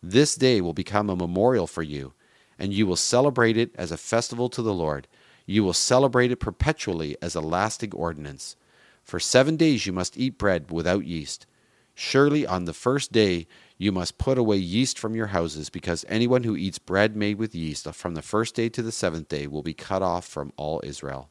This 0.00 0.36
day 0.36 0.60
will 0.60 0.72
become 0.72 1.10
a 1.10 1.16
memorial 1.16 1.66
for 1.66 1.82
you, 1.82 2.12
and 2.56 2.72
you 2.72 2.86
will 2.86 2.94
celebrate 2.94 3.56
it 3.56 3.74
as 3.74 3.90
a 3.90 3.96
festival 3.96 4.48
to 4.50 4.62
the 4.62 4.72
Lord. 4.72 5.08
You 5.46 5.62
will 5.62 5.72
celebrate 5.72 6.32
it 6.32 6.36
perpetually 6.40 7.16
as 7.20 7.34
a 7.34 7.40
lasting 7.40 7.92
ordinance. 7.94 8.56
For 9.02 9.20
seven 9.20 9.56
days 9.56 9.86
you 9.86 9.92
must 9.92 10.16
eat 10.16 10.38
bread 10.38 10.70
without 10.70 11.04
yeast. 11.04 11.46
Surely 11.94 12.46
on 12.46 12.64
the 12.64 12.72
first 12.72 13.12
day 13.12 13.46
you 13.76 13.92
must 13.92 14.18
put 14.18 14.38
away 14.38 14.56
yeast 14.56 14.98
from 14.98 15.14
your 15.14 15.28
houses, 15.28 15.68
because 15.68 16.04
anyone 16.08 16.44
who 16.44 16.56
eats 16.56 16.78
bread 16.78 17.14
made 17.14 17.38
with 17.38 17.54
yeast 17.54 17.92
from 17.92 18.14
the 18.14 18.22
first 18.22 18.54
day 18.54 18.68
to 18.68 18.82
the 18.82 18.92
seventh 18.92 19.28
day 19.28 19.46
will 19.46 19.62
be 19.62 19.74
cut 19.74 20.02
off 20.02 20.24
from 20.24 20.52
all 20.56 20.80
Israel. 20.84 21.28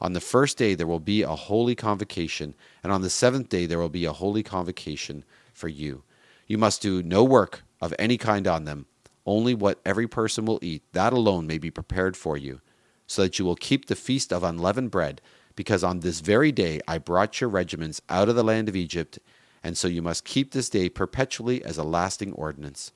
On 0.00 0.12
the 0.12 0.20
first 0.20 0.58
day 0.58 0.74
there 0.74 0.86
will 0.86 1.00
be 1.00 1.22
a 1.22 1.34
holy 1.34 1.74
convocation, 1.74 2.54
and 2.82 2.92
on 2.92 3.00
the 3.00 3.10
seventh 3.10 3.48
day 3.48 3.66
there 3.66 3.78
will 3.78 3.88
be 3.88 4.04
a 4.04 4.12
holy 4.12 4.42
convocation 4.42 5.24
for 5.52 5.68
you. 5.68 6.04
You 6.46 6.58
must 6.58 6.82
do 6.82 7.02
no 7.02 7.24
work 7.24 7.64
of 7.80 7.94
any 7.98 8.18
kind 8.18 8.46
on 8.46 8.64
them, 8.64 8.86
only 9.24 9.54
what 9.54 9.80
every 9.84 10.06
person 10.06 10.44
will 10.44 10.60
eat, 10.62 10.82
that 10.92 11.12
alone 11.12 11.46
may 11.46 11.58
be 11.58 11.70
prepared 11.70 12.16
for 12.16 12.36
you, 12.36 12.60
so 13.06 13.22
that 13.22 13.38
you 13.38 13.44
will 13.44 13.56
keep 13.56 13.86
the 13.86 13.96
feast 13.96 14.32
of 14.32 14.42
unleavened 14.42 14.90
bread, 14.90 15.20
because 15.54 15.82
on 15.84 16.00
this 16.00 16.20
very 16.20 16.52
day 16.52 16.80
I 16.86 16.98
brought 16.98 17.40
your 17.40 17.50
regiments 17.50 18.00
out 18.08 18.28
of 18.28 18.36
the 18.36 18.44
land 18.44 18.68
of 18.68 18.76
Egypt, 18.76 19.18
and 19.62 19.76
so 19.76 19.88
you 19.88 20.02
must 20.02 20.24
keep 20.24 20.52
this 20.52 20.68
day 20.68 20.88
perpetually 20.88 21.64
as 21.64 21.78
a 21.78 21.84
lasting 21.84 22.32
ordinance. 22.34 22.92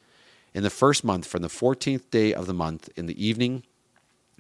In 0.52 0.62
the 0.62 0.70
first 0.70 1.04
month, 1.04 1.26
from 1.26 1.42
the 1.42 1.48
fourteenth 1.48 2.10
day 2.10 2.34
of 2.34 2.46
the 2.46 2.54
month, 2.54 2.88
in 2.96 3.06
the 3.06 3.24
evening, 3.24 3.62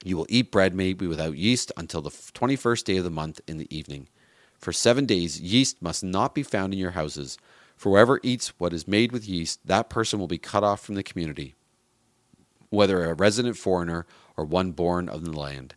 you 0.02 0.16
will 0.16 0.26
eat 0.28 0.50
bread 0.50 0.74
made 0.74 1.00
without 1.00 1.36
yeast 1.36 1.72
until 1.76 2.02
the 2.02 2.14
twenty 2.34 2.56
first 2.56 2.86
day 2.86 2.96
of 2.96 3.04
the 3.04 3.10
month 3.10 3.40
in 3.46 3.58
the 3.58 3.74
evening. 3.74 4.08
For 4.58 4.72
seven 4.72 5.06
days 5.06 5.40
yeast 5.40 5.80
must 5.80 6.02
not 6.02 6.34
be 6.34 6.42
found 6.42 6.72
in 6.72 6.78
your 6.78 6.90
houses 6.92 7.38
for 7.80 7.92
whoever 7.92 8.20
eats 8.22 8.52
what 8.58 8.74
is 8.74 8.86
made 8.86 9.10
with 9.10 9.26
yeast, 9.26 9.66
that 9.66 9.88
person 9.88 10.18
will 10.18 10.26
be 10.26 10.36
cut 10.36 10.62
off 10.62 10.82
from 10.84 10.96
the 10.96 11.02
community, 11.02 11.54
whether 12.68 13.04
a 13.04 13.14
resident 13.14 13.56
foreigner 13.56 14.04
or 14.40 14.44
one 14.46 14.72
born 14.72 15.06
of 15.06 15.22
the 15.22 15.38
land. 15.38 15.74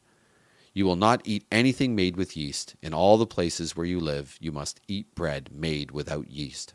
You 0.73 0.85
will 0.85 0.95
not 0.95 1.21
eat 1.25 1.43
anything 1.51 1.97
made 1.97 2.15
with 2.15 2.37
yeast. 2.37 2.75
In 2.81 2.93
all 2.93 3.17
the 3.17 3.27
places 3.27 3.75
where 3.75 3.85
you 3.85 3.99
live, 3.99 4.37
you 4.39 4.53
must 4.53 4.79
eat 4.87 5.13
bread 5.15 5.49
made 5.53 5.91
without 5.91 6.31
yeast. 6.31 6.73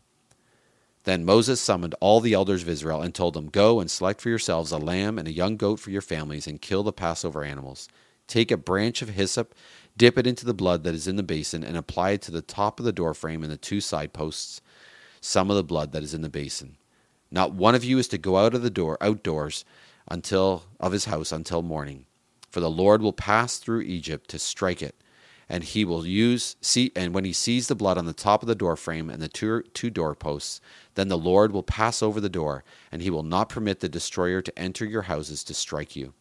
Then 1.04 1.24
Moses 1.24 1.62
summoned 1.62 1.94
all 1.98 2.20
the 2.20 2.34
elders 2.34 2.60
of 2.60 2.68
Israel 2.68 3.00
and 3.00 3.14
told 3.14 3.32
them, 3.32 3.48
Go 3.48 3.80
and 3.80 3.90
select 3.90 4.20
for 4.20 4.28
yourselves 4.28 4.70
a 4.70 4.76
lamb 4.76 5.18
and 5.18 5.26
a 5.26 5.32
young 5.32 5.56
goat 5.56 5.80
for 5.80 5.90
your 5.90 6.02
families, 6.02 6.46
and 6.46 6.60
kill 6.60 6.82
the 6.82 6.92
Passover 6.92 7.42
animals. 7.42 7.88
Take 8.26 8.50
a 8.50 8.58
branch 8.58 9.00
of 9.00 9.08
hyssop, 9.08 9.54
dip 9.96 10.18
it 10.18 10.26
into 10.26 10.44
the 10.44 10.52
blood 10.52 10.84
that 10.84 10.94
is 10.94 11.08
in 11.08 11.16
the 11.16 11.22
basin, 11.22 11.64
and 11.64 11.78
apply 11.78 12.10
it 12.10 12.22
to 12.22 12.30
the 12.30 12.42
top 12.42 12.78
of 12.78 12.84
the 12.84 12.92
doorframe 12.92 13.42
and 13.42 13.50
the 13.50 13.56
two 13.56 13.80
side 13.80 14.12
posts, 14.12 14.60
some 15.22 15.48
of 15.48 15.56
the 15.56 15.64
blood 15.64 15.92
that 15.92 16.02
is 16.02 16.12
in 16.12 16.20
the 16.20 16.28
basin. 16.28 16.76
Not 17.30 17.54
one 17.54 17.74
of 17.74 17.84
you 17.84 17.96
is 17.98 18.08
to 18.08 18.18
go 18.18 18.36
out 18.36 18.54
of 18.54 18.60
the 18.60 18.70
door 18.70 18.98
outdoors 19.00 19.64
until 20.10 20.64
of 20.80 20.92
his 20.92 21.06
house 21.06 21.32
until 21.32 21.62
morning, 21.62 22.06
for 22.50 22.60
the 22.60 22.70
Lord 22.70 23.02
will 23.02 23.12
pass 23.12 23.58
through 23.58 23.82
Egypt 23.82 24.28
to 24.30 24.38
strike 24.38 24.82
it 24.82 24.94
and 25.48 25.64
he 25.64 25.84
will 25.84 26.06
use 26.06 26.56
see 26.60 26.92
and 26.94 27.14
when 27.14 27.24
he 27.24 27.32
sees 27.32 27.68
the 27.68 27.74
blood 27.74 27.96
on 27.96 28.06
the 28.06 28.12
top 28.12 28.42
of 28.42 28.48
the 28.48 28.54
door 28.54 28.76
frame 28.76 29.08
and 29.08 29.22
the 29.22 29.28
two, 29.28 29.62
two 29.74 29.90
doorposts 29.90 30.60
then 30.94 31.08
the 31.08 31.18
lord 31.18 31.52
will 31.52 31.62
pass 31.62 32.02
over 32.02 32.20
the 32.20 32.28
door 32.28 32.64
and 32.92 33.02
he 33.02 33.10
will 33.10 33.22
not 33.22 33.48
permit 33.48 33.80
the 33.80 33.88
destroyer 33.88 34.42
to 34.42 34.56
enter 34.58 34.84
your 34.84 35.02
houses 35.02 35.42
to 35.44 35.54
strike 35.54 35.96
you. 35.96 36.12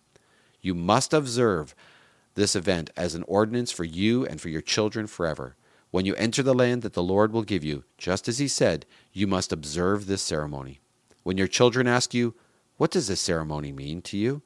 You 0.61 0.73
must 0.73 1.13
observe 1.13 1.75
this 2.35 2.55
event 2.55 2.89
as 2.95 3.15
an 3.15 3.23
ordinance 3.27 3.71
for 3.71 3.83
you 3.83 4.25
and 4.25 4.39
for 4.39 4.49
your 4.49 4.61
children 4.61 5.07
forever. 5.07 5.55
When 5.89 6.05
you 6.05 6.15
enter 6.15 6.43
the 6.43 6.53
land 6.53 6.81
that 6.83 6.93
the 6.93 7.03
lord 7.03 7.33
will 7.33 7.43
give 7.43 7.63
you 7.63 7.83
just 7.97 8.27
as 8.27 8.37
he 8.37 8.47
said 8.47 8.85
you 9.11 9.27
must 9.27 9.51
observe 9.51 10.05
this 10.05 10.21
ceremony. 10.21 10.79
When 11.23 11.37
your 11.37 11.47
children 11.47 11.87
ask 11.87 12.13
you 12.13 12.35
what 12.77 12.91
does 12.91 13.07
this 13.07 13.21
ceremony 13.21 13.71
mean 13.71 14.01
to 14.01 14.17
you 14.17 14.41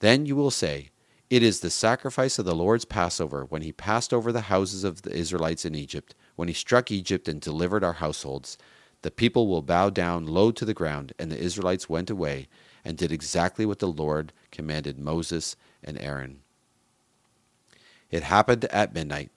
then 0.00 0.26
you 0.26 0.36
will 0.36 0.50
say 0.50 0.90
it 1.30 1.42
is 1.42 1.60
the 1.60 1.70
sacrifice 1.70 2.38
of 2.38 2.44
the 2.44 2.54
Lord's 2.54 2.84
Passover 2.84 3.46
when 3.46 3.62
he 3.62 3.72
passed 3.72 4.12
over 4.12 4.30
the 4.30 4.42
houses 4.42 4.84
of 4.84 5.02
the 5.02 5.12
Israelites 5.12 5.64
in 5.64 5.74
Egypt, 5.74 6.14
when 6.36 6.48
he 6.48 6.54
struck 6.54 6.90
Egypt 6.90 7.26
and 7.26 7.40
delivered 7.40 7.82
our 7.82 7.94
households. 7.94 8.58
The 9.02 9.10
people 9.10 9.48
will 9.48 9.62
bow 9.62 9.90
down 9.90 10.26
low 10.26 10.52
to 10.52 10.64
the 10.64 10.74
ground, 10.74 11.12
and 11.18 11.32
the 11.32 11.38
Israelites 11.38 11.88
went 11.88 12.10
away 12.10 12.48
and 12.84 12.96
did 12.96 13.10
exactly 13.10 13.64
what 13.64 13.78
the 13.78 13.88
Lord 13.88 14.32
commanded 14.52 14.98
Moses 14.98 15.56
and 15.82 15.98
Aaron. 15.98 16.40
It 18.10 18.22
happened 18.22 18.66
at 18.66 18.94
midnight. 18.94 19.30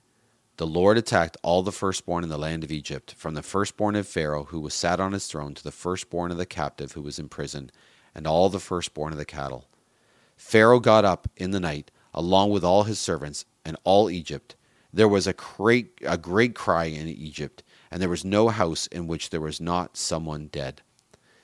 The 0.57 0.67
Lord 0.67 0.97
attacked 0.97 1.37
all 1.41 1.63
the 1.63 1.71
firstborn 1.71 2.23
in 2.23 2.29
the 2.29 2.37
land 2.37 2.63
of 2.63 2.71
Egypt, 2.71 3.13
from 3.17 3.33
the 3.33 3.41
firstborn 3.41 3.95
of 3.95 4.07
Pharaoh 4.07 4.43
who 4.45 4.59
was 4.59 4.73
sat 4.73 4.99
on 4.99 5.13
his 5.13 5.27
throne 5.27 5.53
to 5.53 5.63
the 5.63 5.71
firstborn 5.71 6.31
of 6.31 6.37
the 6.37 6.45
captive 6.45 6.91
who 6.91 7.01
was 7.01 7.17
in 7.17 7.29
prison, 7.29 7.71
and 8.17 8.27
all 8.27 8.49
the 8.49 8.59
firstborn 8.59 9.13
of 9.13 9.19
the 9.19 9.25
cattle. 9.25 9.69
Pharaoh 10.35 10.79
got 10.79 11.05
up 11.05 11.29
in 11.37 11.51
the 11.51 11.59
night, 11.59 11.91
along 12.13 12.49
with 12.49 12.63
all 12.63 12.83
his 12.83 12.99
servants 12.99 13.45
and 13.63 13.77
all 13.83 14.09
Egypt. 14.09 14.55
There 14.91 15.07
was 15.07 15.27
a 15.27 15.33
great, 15.33 15.99
a 16.05 16.17
great 16.17 16.55
cry 16.55 16.85
in 16.85 17.07
Egypt, 17.07 17.63
and 17.91 18.01
there 18.01 18.09
was 18.09 18.25
no 18.25 18.49
house 18.49 18.87
in 18.87 19.07
which 19.07 19.29
there 19.29 19.39
was 19.39 19.61
not 19.61 19.95
someone 19.95 20.47
dead. 20.47 20.81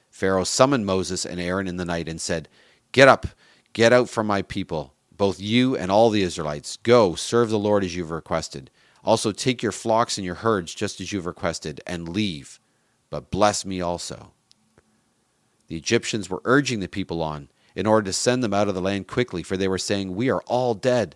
Pharaoh 0.10 0.44
summoned 0.44 0.86
Moses 0.86 1.26
and 1.26 1.40
Aaron 1.40 1.68
in 1.68 1.78
the 1.78 1.86
night 1.86 2.10
and 2.10 2.20
said, 2.20 2.50
Get 2.92 3.08
up, 3.08 3.28
get 3.74 3.94
out 3.94 4.10
from 4.10 4.28
my 4.28 4.42
people, 4.42 4.94
both 5.16 5.40
you 5.40 5.78
and 5.78 5.92
all 5.92 6.10
the 6.10 6.24
Israelites. 6.24 6.78
Go, 6.78 7.16
serve 7.16 7.50
the 7.50 7.60
Lord 7.60 7.84
as 7.84 7.96
you've 7.96 8.12
requested. 8.12 8.72
Also 9.04 9.32
take 9.32 9.62
your 9.62 9.72
flocks 9.72 10.18
and 10.18 10.26
your 10.26 10.36
herds 10.36 10.74
just 10.74 11.00
as 11.02 11.12
you've 11.12 11.26
requested, 11.26 11.82
and 11.86 12.10
leave, 12.10 12.60
but 13.10 13.30
bless 13.30 13.66
me 13.66 13.82
also. 13.82 14.32
The 15.74 15.80
Egyptians 15.80 16.30
were 16.30 16.44
urging 16.46 16.82
the 16.82 16.88
people 16.88 17.24
on 17.24 17.50
in 17.76 17.88
order 17.88 18.06
to 18.06 18.14
send 18.14 18.44
them 18.44 18.54
out 18.54 18.68
of 18.68 18.76
the 18.76 18.82
land 18.82 19.08
quickly, 19.08 19.42
for 19.42 19.58
they 19.58 19.68
were 19.68 19.80
saying, 19.80 20.14
We 20.14 20.30
are 20.30 20.44
all 20.44 20.76
dead. 20.76 21.16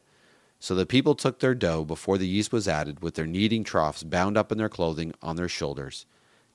So 0.60 0.74
the 0.74 0.88
people 0.88 1.14
took 1.14 1.38
their 1.38 1.54
dough 1.54 1.86
before 1.86 2.18
the 2.18 2.26
yeast 2.28 2.52
was 2.52 2.68
added, 2.68 3.04
with 3.04 3.14
their 3.14 3.28
kneading 3.28 3.64
troughs 3.64 4.02
bound 4.02 4.36
up 4.36 4.52
in 4.52 4.58
their 4.58 4.68
clothing 4.68 5.14
on 5.22 5.36
their 5.36 5.48
shoulders. 5.48 6.08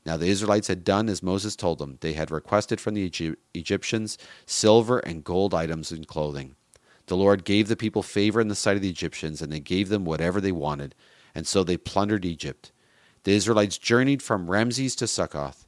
Now 0.05 0.17
the 0.17 0.27
Israelites 0.27 0.67
had 0.67 0.83
done 0.83 1.09
as 1.09 1.23
Moses 1.23 1.55
told 1.55 1.79
them. 1.79 1.99
They 2.01 2.15
had 2.15 2.33
requested 2.33 2.81
from 2.81 2.95
the 2.95 3.39
Egyptians 3.55 4.19
silver 4.47 4.99
and 4.99 5.23
gold 5.23 5.55
items 5.55 5.93
and 5.93 6.05
clothing. 6.05 6.57
The 7.07 7.17
Lord 7.17 7.45
gave 7.45 7.69
the 7.69 7.77
people 7.77 8.03
favor 8.03 8.41
in 8.41 8.49
the 8.49 8.57
sight 8.57 8.75
of 8.75 8.83
the 8.83 8.91
Egyptians, 8.91 9.41
and 9.41 9.53
they 9.53 9.61
gave 9.61 9.91
them 9.91 10.05
whatever 10.05 10.41
they 10.41 10.51
wanted, 10.51 10.97
and 11.37 11.47
so 11.47 11.63
they 11.63 11.77
plundered 11.77 12.25
Egypt. 12.25 12.73
The 13.23 13.35
Israelites 13.35 13.79
journeyed 13.79 14.23
from 14.23 14.51
Ramses 14.51 14.97
to 14.97 15.07
Succoth. 15.07 15.62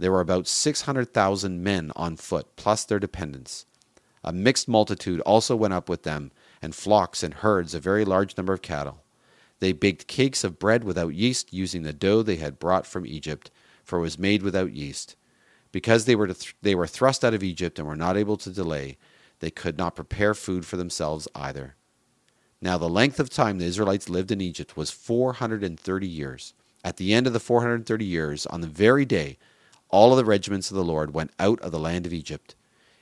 There 0.00 0.12
were 0.12 0.22
about 0.22 0.48
600,000 0.48 1.62
men 1.62 1.92
on 1.94 2.16
foot, 2.16 2.56
plus 2.56 2.84
their 2.84 2.98
dependents. 2.98 3.66
A 4.24 4.32
mixed 4.32 4.66
multitude 4.66 5.20
also 5.20 5.54
went 5.54 5.74
up 5.74 5.90
with 5.90 6.04
them, 6.04 6.30
and 6.62 6.74
flocks 6.74 7.22
and 7.22 7.34
herds, 7.34 7.74
a 7.74 7.80
very 7.80 8.06
large 8.06 8.34
number 8.38 8.54
of 8.54 8.62
cattle. 8.62 9.02
They 9.58 9.72
baked 9.72 10.06
cakes 10.06 10.42
of 10.42 10.58
bread 10.58 10.84
without 10.84 11.12
yeast, 11.12 11.52
using 11.52 11.82
the 11.82 11.92
dough 11.92 12.22
they 12.22 12.36
had 12.36 12.58
brought 12.58 12.86
from 12.86 13.04
Egypt, 13.04 13.50
for 13.84 13.98
it 13.98 14.02
was 14.02 14.18
made 14.18 14.42
without 14.42 14.72
yeast. 14.72 15.16
Because 15.70 16.06
they 16.06 16.16
were, 16.16 16.28
th- 16.28 16.56
they 16.62 16.74
were 16.74 16.86
thrust 16.86 17.22
out 17.22 17.34
of 17.34 17.42
Egypt 17.42 17.78
and 17.78 17.86
were 17.86 17.94
not 17.94 18.16
able 18.16 18.38
to 18.38 18.50
delay, 18.50 18.96
they 19.40 19.50
could 19.50 19.76
not 19.76 19.96
prepare 19.96 20.32
food 20.32 20.64
for 20.64 20.78
themselves 20.78 21.28
either. 21.34 21.74
Now, 22.62 22.78
the 22.78 22.88
length 22.88 23.20
of 23.20 23.28
time 23.28 23.58
the 23.58 23.66
Israelites 23.66 24.08
lived 24.08 24.30
in 24.30 24.40
Egypt 24.40 24.78
was 24.78 24.90
430 24.90 26.08
years. 26.08 26.54
At 26.82 26.96
the 26.96 27.12
end 27.12 27.26
of 27.26 27.34
the 27.34 27.38
430 27.40 28.02
years, 28.06 28.46
on 28.46 28.62
the 28.62 28.66
very 28.66 29.04
day, 29.04 29.36
all 29.90 30.12
of 30.12 30.16
the 30.16 30.24
regiments 30.24 30.70
of 30.70 30.76
the 30.76 30.84
Lord 30.84 31.14
went 31.14 31.32
out 31.38 31.60
of 31.60 31.72
the 31.72 31.78
land 31.78 32.06
of 32.06 32.12
Egypt. 32.12 32.54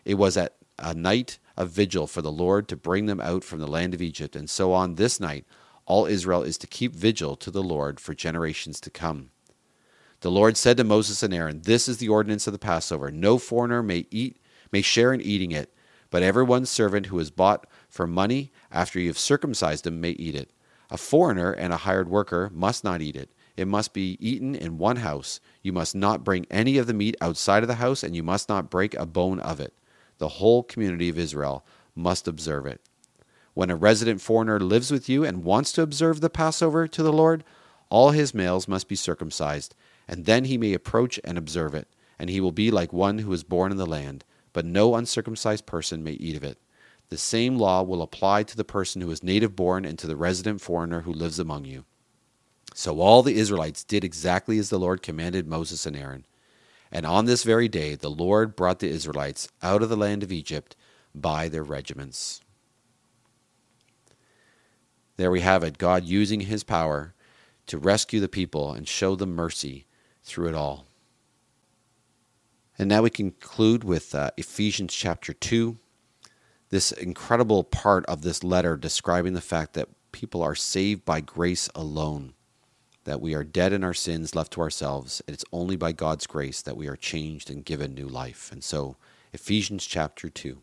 It 0.04 0.14
was 0.14 0.36
at 0.36 0.56
a 0.78 0.94
night 0.94 1.38
of 1.56 1.70
vigil 1.70 2.06
for 2.06 2.22
the 2.22 2.32
Lord 2.32 2.68
to 2.68 2.76
bring 2.76 3.06
them 3.06 3.20
out 3.20 3.44
from 3.44 3.58
the 3.58 3.66
land 3.66 3.94
of 3.94 4.02
Egypt. 4.02 4.36
And 4.36 4.48
so 4.48 4.72
on 4.72 4.94
this 4.94 5.18
night, 5.20 5.44
all 5.86 6.06
Israel 6.06 6.42
is 6.42 6.58
to 6.58 6.66
keep 6.66 6.94
vigil 6.94 7.36
to 7.36 7.50
the 7.50 7.62
Lord 7.62 7.98
for 7.98 8.14
generations 8.14 8.80
to 8.80 8.90
come. 8.90 9.30
The 10.20 10.30
Lord 10.30 10.56
said 10.56 10.76
to 10.78 10.84
Moses 10.84 11.22
and 11.22 11.32
Aaron, 11.32 11.62
This 11.62 11.88
is 11.88 11.98
the 11.98 12.08
ordinance 12.08 12.46
of 12.46 12.52
the 12.52 12.58
Passover. 12.58 13.10
No 13.10 13.38
foreigner 13.38 13.82
may 13.82 14.06
eat, 14.10 14.40
may 14.72 14.82
share 14.82 15.12
in 15.12 15.20
eating 15.20 15.52
it, 15.52 15.72
but 16.10 16.22
everyone's 16.22 16.70
servant 16.70 17.06
who 17.06 17.18
is 17.18 17.30
bought 17.30 17.66
for 17.88 18.06
money 18.06 18.50
after 18.70 18.98
you 18.98 19.08
have 19.08 19.18
circumcised 19.18 19.86
him 19.86 20.00
may 20.00 20.10
eat 20.10 20.34
it. 20.34 20.50
A 20.90 20.96
foreigner 20.96 21.52
and 21.52 21.72
a 21.72 21.78
hired 21.78 22.08
worker 22.08 22.50
must 22.52 22.82
not 22.82 23.00
eat 23.00 23.14
it. 23.14 23.30
It 23.58 23.68
must 23.68 23.92
be 23.92 24.16
eaten 24.20 24.54
in 24.54 24.78
one 24.78 24.96
house. 24.96 25.40
You 25.62 25.74
must 25.74 25.94
not 25.94 26.24
bring 26.24 26.46
any 26.50 26.78
of 26.78 26.86
the 26.86 26.94
meat 26.94 27.16
outside 27.20 27.62
of 27.62 27.68
the 27.68 27.74
house, 27.74 28.02
and 28.02 28.16
you 28.16 28.22
must 28.22 28.48
not 28.48 28.70
break 28.70 28.94
a 28.94 29.04
bone 29.04 29.40
of 29.40 29.60
it 29.60 29.74
the 30.18 30.28
whole 30.28 30.62
community 30.62 31.08
of 31.08 31.18
Israel 31.18 31.64
must 31.94 32.28
observe 32.28 32.66
it. 32.66 32.80
When 33.54 33.70
a 33.70 33.76
resident 33.76 34.20
foreigner 34.20 34.60
lives 34.60 34.90
with 34.90 35.08
you 35.08 35.24
and 35.24 35.42
wants 35.42 35.72
to 35.72 35.82
observe 35.82 36.20
the 36.20 36.30
Passover 36.30 36.86
to 36.86 37.02
the 37.02 37.12
Lord, 37.12 37.42
all 37.88 38.10
his 38.10 38.34
males 38.34 38.68
must 38.68 38.88
be 38.88 38.94
circumcised, 38.94 39.74
and 40.06 40.26
then 40.26 40.44
he 40.44 40.58
may 40.58 40.74
approach 40.74 41.18
and 41.24 41.38
observe 41.38 41.74
it, 41.74 41.88
and 42.18 42.30
he 42.30 42.40
will 42.40 42.52
be 42.52 42.70
like 42.70 42.92
one 42.92 43.18
who 43.20 43.32
is 43.32 43.42
born 43.42 43.72
in 43.72 43.78
the 43.78 43.86
land, 43.86 44.24
but 44.52 44.64
no 44.64 44.94
uncircumcised 44.94 45.66
person 45.66 46.04
may 46.04 46.12
eat 46.12 46.36
of 46.36 46.44
it. 46.44 46.58
The 47.08 47.18
same 47.18 47.56
law 47.56 47.82
will 47.82 48.02
apply 48.02 48.42
to 48.44 48.56
the 48.56 48.64
person 48.64 49.00
who 49.00 49.10
is 49.10 49.22
native 49.22 49.56
born 49.56 49.84
and 49.84 49.98
to 49.98 50.06
the 50.06 50.16
resident 50.16 50.60
foreigner 50.60 51.02
who 51.02 51.12
lives 51.12 51.38
among 51.38 51.64
you. 51.64 51.84
So 52.78 53.00
all 53.00 53.24
the 53.24 53.34
Israelites 53.34 53.82
did 53.82 54.04
exactly 54.04 54.56
as 54.56 54.70
the 54.70 54.78
Lord 54.78 55.02
commanded 55.02 55.48
Moses 55.48 55.84
and 55.84 55.96
Aaron. 55.96 56.24
And 56.92 57.04
on 57.04 57.24
this 57.24 57.42
very 57.42 57.66
day, 57.66 57.96
the 57.96 58.08
Lord 58.08 58.54
brought 58.54 58.78
the 58.78 58.88
Israelites 58.88 59.48
out 59.64 59.82
of 59.82 59.88
the 59.88 59.96
land 59.96 60.22
of 60.22 60.30
Egypt 60.30 60.76
by 61.12 61.48
their 61.48 61.64
regiments. 61.64 62.40
There 65.16 65.32
we 65.32 65.40
have 65.40 65.64
it 65.64 65.76
God 65.76 66.04
using 66.04 66.42
his 66.42 66.62
power 66.62 67.14
to 67.66 67.78
rescue 67.78 68.20
the 68.20 68.28
people 68.28 68.72
and 68.72 68.86
show 68.86 69.16
them 69.16 69.34
mercy 69.34 69.86
through 70.22 70.46
it 70.50 70.54
all. 70.54 70.86
And 72.78 72.88
now 72.88 73.02
we 73.02 73.10
conclude 73.10 73.82
with 73.82 74.14
uh, 74.14 74.30
Ephesians 74.36 74.94
chapter 74.94 75.32
2, 75.32 75.78
this 76.70 76.92
incredible 76.92 77.64
part 77.64 78.06
of 78.06 78.22
this 78.22 78.44
letter 78.44 78.76
describing 78.76 79.32
the 79.32 79.40
fact 79.40 79.74
that 79.74 79.88
people 80.12 80.44
are 80.44 80.54
saved 80.54 81.04
by 81.04 81.20
grace 81.20 81.68
alone 81.74 82.34
that 83.08 83.22
we 83.22 83.34
are 83.34 83.42
dead 83.42 83.72
in 83.72 83.82
our 83.82 83.94
sins, 83.94 84.34
left 84.34 84.52
to 84.52 84.60
ourselves, 84.60 85.22
and 85.26 85.32
it's 85.32 85.44
only 85.50 85.76
by 85.76 85.92
God's 85.92 86.26
grace 86.26 86.60
that 86.60 86.76
we 86.76 86.86
are 86.86 86.94
changed 86.94 87.48
and 87.48 87.64
given 87.64 87.94
new 87.94 88.06
life. 88.06 88.52
And 88.52 88.62
so, 88.62 88.96
Ephesians 89.32 89.86
chapter 89.86 90.28
2. 90.28 90.58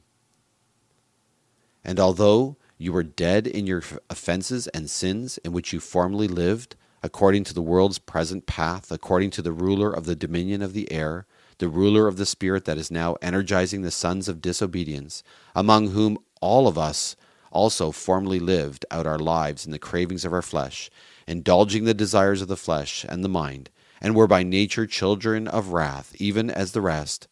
And 1.83 1.99
although 1.99 2.55
you 2.77 2.93
were 2.93 3.01
dead 3.01 3.47
in 3.47 3.65
your 3.65 3.81
offenses 4.11 4.67
and 4.67 4.91
sins 4.91 5.39
in 5.39 5.53
which 5.53 5.73
you 5.73 5.79
formerly 5.79 6.27
lived, 6.27 6.75
according 7.01 7.45
to 7.45 7.53
the 7.55 7.63
world's 7.63 7.97
present 7.97 8.45
path, 8.45 8.91
according 8.91 9.31
to 9.31 9.41
the 9.41 9.51
ruler 9.51 9.91
of 9.91 10.05
the 10.05 10.15
dominion 10.15 10.61
of 10.61 10.73
the 10.73 10.91
air, 10.91 11.25
the 11.57 11.67
ruler 11.67 12.07
of 12.07 12.17
the 12.17 12.27
spirit 12.27 12.65
that 12.65 12.77
is 12.77 12.91
now 12.91 13.15
energizing 13.23 13.81
the 13.81 13.89
sons 13.89 14.27
of 14.27 14.39
disobedience, 14.39 15.23
among 15.55 15.89
whom 15.89 16.19
all 16.41 16.67
of 16.67 16.77
us 16.77 17.15
also 17.51 17.89
formerly 17.91 18.39
lived 18.39 18.85
out 18.91 19.07
our 19.07 19.17
lives 19.17 19.65
in 19.65 19.71
the 19.71 19.79
cravings 19.79 20.23
of 20.23 20.33
our 20.33 20.43
flesh 20.43 20.91
indulging 21.27 21.85
the 21.85 21.93
desires 21.93 22.41
of 22.41 22.47
the 22.47 22.57
flesh 22.57 23.05
and 23.07 23.23
the 23.23 23.29
mind, 23.29 23.69
and 24.01 24.15
were 24.15 24.27
by 24.27 24.43
nature 24.43 24.85
children 24.85 25.47
of 25.47 25.69
wrath, 25.69 26.15
even 26.19 26.49
as 26.49 26.71
the 26.73 26.81
rest. 26.81 27.27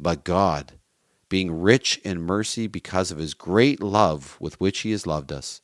But 0.00 0.24
God, 0.24 0.72
being 1.28 1.62
rich 1.62 1.98
in 2.04 2.20
mercy 2.20 2.66
because 2.66 3.10
of 3.10 3.18
his 3.18 3.34
great 3.34 3.80
love 3.82 4.36
with 4.40 4.60
which 4.60 4.80
he 4.80 4.90
has 4.90 5.06
loved 5.06 5.32
us, 5.32 5.62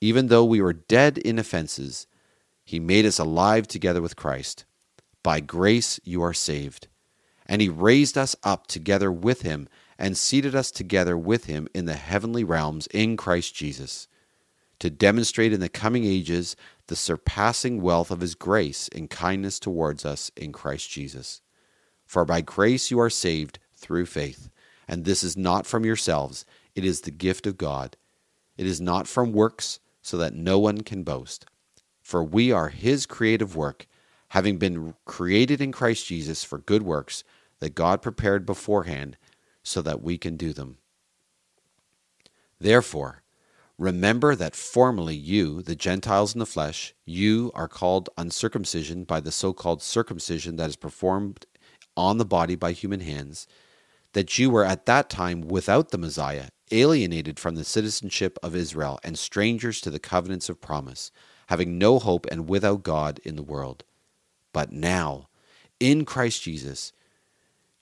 even 0.00 0.28
though 0.28 0.44
we 0.44 0.60
were 0.60 0.72
dead 0.72 1.18
in 1.18 1.38
offenses, 1.38 2.06
he 2.64 2.80
made 2.80 3.06
us 3.06 3.18
alive 3.18 3.68
together 3.68 4.02
with 4.02 4.16
Christ. 4.16 4.64
by 5.22 5.40
grace 5.40 6.00
you 6.04 6.22
are 6.22 6.34
saved. 6.34 6.88
And 7.46 7.60
he 7.60 7.68
raised 7.68 8.16
us 8.16 8.36
up 8.42 8.66
together 8.66 9.10
with 9.10 9.42
him 9.42 9.68
and 9.98 10.16
seated 10.16 10.54
us 10.54 10.70
together 10.70 11.16
with 11.16 11.46
him 11.46 11.68
in 11.74 11.84
the 11.84 11.94
heavenly 11.94 12.44
realms 12.44 12.86
in 12.88 13.16
Christ 13.16 13.54
Jesus, 13.54 14.08
to 14.80 14.90
demonstrate 14.90 15.52
in 15.52 15.60
the 15.60 15.68
coming 15.68 16.04
ages 16.04 16.56
the 16.88 16.96
surpassing 16.96 17.80
wealth 17.80 18.10
of 18.10 18.20
his 18.20 18.34
grace 18.34 18.88
and 18.94 19.08
kindness 19.08 19.60
towards 19.60 20.04
us 20.04 20.30
in 20.36 20.52
Christ 20.52 20.90
Jesus. 20.90 21.40
For 22.04 22.24
by 22.24 22.40
grace 22.40 22.90
you 22.90 22.98
are 22.98 23.10
saved 23.10 23.60
through 23.74 24.06
faith, 24.06 24.50
and 24.88 25.04
this 25.04 25.22
is 25.22 25.36
not 25.36 25.66
from 25.66 25.84
yourselves, 25.84 26.44
it 26.74 26.84
is 26.84 27.02
the 27.02 27.10
gift 27.10 27.46
of 27.46 27.56
God. 27.56 27.96
It 28.56 28.66
is 28.66 28.80
not 28.80 29.06
from 29.06 29.32
works, 29.32 29.80
so 30.02 30.16
that 30.16 30.34
no 30.34 30.58
one 30.58 30.80
can 30.80 31.02
boast. 31.02 31.46
For 32.00 32.24
we 32.24 32.50
are 32.50 32.68
his 32.68 33.06
creative 33.06 33.54
work 33.54 33.86
having 34.28 34.58
been 34.58 34.94
created 35.04 35.60
in 35.60 35.72
Christ 35.72 36.06
Jesus 36.06 36.44
for 36.44 36.58
good 36.58 36.82
works 36.82 37.22
that 37.58 37.74
God 37.74 38.00
prepared 38.00 38.46
beforehand 38.46 39.16
so 39.62 39.82
that 39.82 40.02
we 40.02 40.18
can 40.18 40.36
do 40.36 40.52
them. 40.52 40.78
Therefore, 42.58 43.19
remember 43.80 44.36
that 44.36 44.54
formerly 44.54 45.16
you, 45.16 45.62
the 45.62 45.74
Gentiles 45.74 46.34
in 46.34 46.38
the 46.38 46.44
flesh, 46.46 46.94
you 47.06 47.50
are 47.54 47.66
called 47.66 48.10
uncircumcision 48.18 49.04
by 49.04 49.20
the 49.20 49.32
so 49.32 49.54
called 49.54 49.82
circumcision 49.82 50.56
that 50.56 50.68
is 50.68 50.76
performed 50.76 51.46
on 51.96 52.18
the 52.18 52.26
body 52.26 52.54
by 52.54 52.72
human 52.72 53.00
hands, 53.00 53.48
that 54.12 54.38
you 54.38 54.50
were 54.50 54.66
at 54.66 54.84
that 54.84 55.08
time 55.08 55.40
without 55.40 55.90
the 55.90 55.98
Messiah, 55.98 56.48
alienated 56.70 57.40
from 57.40 57.54
the 57.54 57.64
citizenship 57.64 58.38
of 58.42 58.54
Israel, 58.54 59.00
and 59.02 59.18
strangers 59.18 59.80
to 59.80 59.90
the 59.90 59.98
covenants 59.98 60.50
of 60.50 60.60
promise, 60.60 61.10
having 61.46 61.78
no 61.78 61.98
hope 61.98 62.26
and 62.30 62.50
without 62.50 62.82
God 62.82 63.18
in 63.24 63.36
the 63.36 63.42
world. 63.42 63.82
But 64.52 64.72
now, 64.72 65.28
in 65.80 66.04
Christ 66.04 66.42
Jesus, 66.42 66.92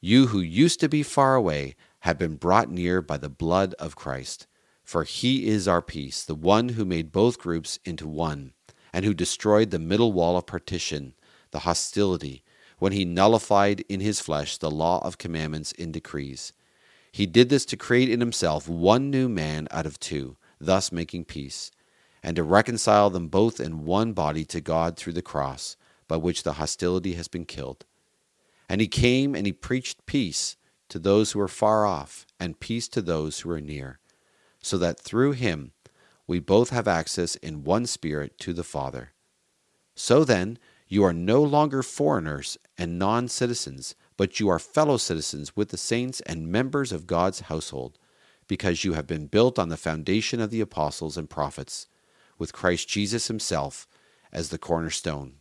you 0.01 0.29
who 0.29 0.39
used 0.39 0.79
to 0.79 0.89
be 0.89 1.03
far 1.03 1.35
away 1.35 1.75
have 2.01 2.19
been 2.19 2.37
brought 2.37 2.71
near 2.71 3.03
by 3.03 3.17
the 3.19 3.29
blood 3.29 3.75
of 3.81 3.97
Christ. 3.97 4.47
For 4.89 5.05
he 5.05 5.47
is 5.47 5.69
our 5.69 5.83
peace, 5.83 6.25
the 6.25 6.35
one 6.35 6.71
who 6.71 6.85
made 6.87 7.13
both 7.13 7.39
groups 7.39 7.79
into 7.85 8.09
one, 8.09 8.55
and 8.91 9.05
who 9.05 9.13
destroyed 9.13 9.71
the 9.71 9.79
middle 9.79 10.15
wall 10.15 10.39
of 10.39 10.47
partition, 10.47 11.13
the 11.51 11.59
hostility, 11.59 12.43
when 12.79 12.93
he 12.93 13.05
nullified 13.05 13.85
in 13.91 14.01
his 14.01 14.19
flesh 14.19 14.57
the 14.57 14.71
law 14.71 15.05
of 15.05 15.19
commandments 15.19 15.73
in 15.73 15.93
decrees. 15.93 16.55
He 17.13 17.27
did 17.27 17.51
this 17.51 17.67
to 17.67 17.77
create 17.77 18.09
in 18.09 18.21
himself 18.21 18.67
one 18.67 19.11
new 19.11 19.29
man 19.29 19.69
out 19.71 19.85
of 19.85 20.01
two, 20.01 20.39
thus 20.59 20.91
making 20.91 21.27
peace, 21.27 21.71
and 22.23 22.35
to 22.37 22.43
reconcile 22.43 23.11
them 23.11 23.29
both 23.29 23.61
in 23.61 23.85
one 23.85 24.15
body 24.15 24.47
to 24.47 24.59
God 24.63 24.97
through 24.97 25.13
the 25.13 25.21
cross 25.21 25.77
by 26.09 26.17
which 26.17 26.45
the 26.45 26.55
hostility 26.55 27.13
has 27.13 27.29
been 27.29 27.45
killed. 27.45 27.85
And 28.71 28.81
he 28.81 28.89
came 28.89 29.35
and 29.35 29.45
he 29.45 29.53
preached 29.53 30.07
peace 30.07 30.57
to 30.89 30.99
those 30.99 31.33
who 31.33 31.41
are 31.41 31.47
far 31.47 31.85
off, 31.85 32.25
and 32.41 32.59
peace 32.59 32.89
to 32.89 33.03
those 33.03 33.41
who 33.41 33.51
are 33.51 33.61
near, 33.61 33.99
so 34.61 34.79
that 34.79 35.01
through 35.01 35.33
him 35.33 35.73
we 36.27 36.39
both 36.39 36.71
have 36.71 36.87
access 36.87 37.37
in 37.37 37.65
one 37.65 37.87
spirit 37.87 38.39
to 38.39 38.53
the 38.53 38.65
Father. 38.65 39.13
So 39.95 40.25
then, 40.25 40.59
you 40.87 41.05
are 41.05 41.13
no 41.13 41.43
longer 41.43 41.83
foreigners 41.83 42.59
and 42.77 42.99
non 42.99 43.29
citizens, 43.29 43.95
but 44.17 44.39
you 44.39 44.49
are 44.49 44.59
fellow 44.59 44.97
citizens 44.97 45.57
with 45.57 45.71
the 45.71 45.77
saints 45.77 46.21
and 46.23 46.53
members 46.53 46.93
of 46.93 47.07
God's 47.07 47.41
household, 47.41 47.99
because 48.47 48.85
you 48.85 48.93
have 48.93 49.07
been 49.07 49.27
built 49.27 49.59
on 49.59 49.69
the 49.69 49.77
foundation 49.77 50.41
of 50.41 50.51
the 50.51 50.61
apostles 50.61 51.17
and 51.17 51.29
prophets, 51.29 51.87
with 52.39 52.53
Christ 52.53 52.89
Jesus 52.89 53.29
himself 53.29 53.87
as 54.33 54.51
the 54.51 54.59
cornerstone 54.59 55.35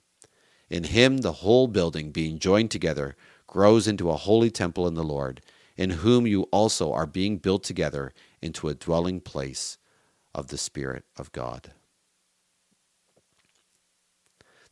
in 0.69 0.85
him, 0.85 1.19
the 1.19 1.33
whole 1.33 1.67
building, 1.67 2.11
being 2.11 2.39
joined 2.39 2.71
together, 2.71 3.15
grows 3.45 3.87
into 3.87 4.09
a 4.09 4.17
holy 4.17 4.51
temple 4.51 4.87
in 4.87 4.95
the 4.95 5.03
Lord, 5.03 5.41
in 5.77 5.91
whom 5.91 6.27
you 6.27 6.43
also 6.43 6.91
are 6.91 7.05
being 7.05 7.37
built 7.37 7.63
together 7.63 8.11
into 8.41 8.67
a 8.67 8.75
dwelling 8.75 9.19
place 9.19 9.77
of 10.33 10.47
the 10.47 10.57
Spirit 10.57 11.05
of 11.17 11.31
God. 11.31 11.71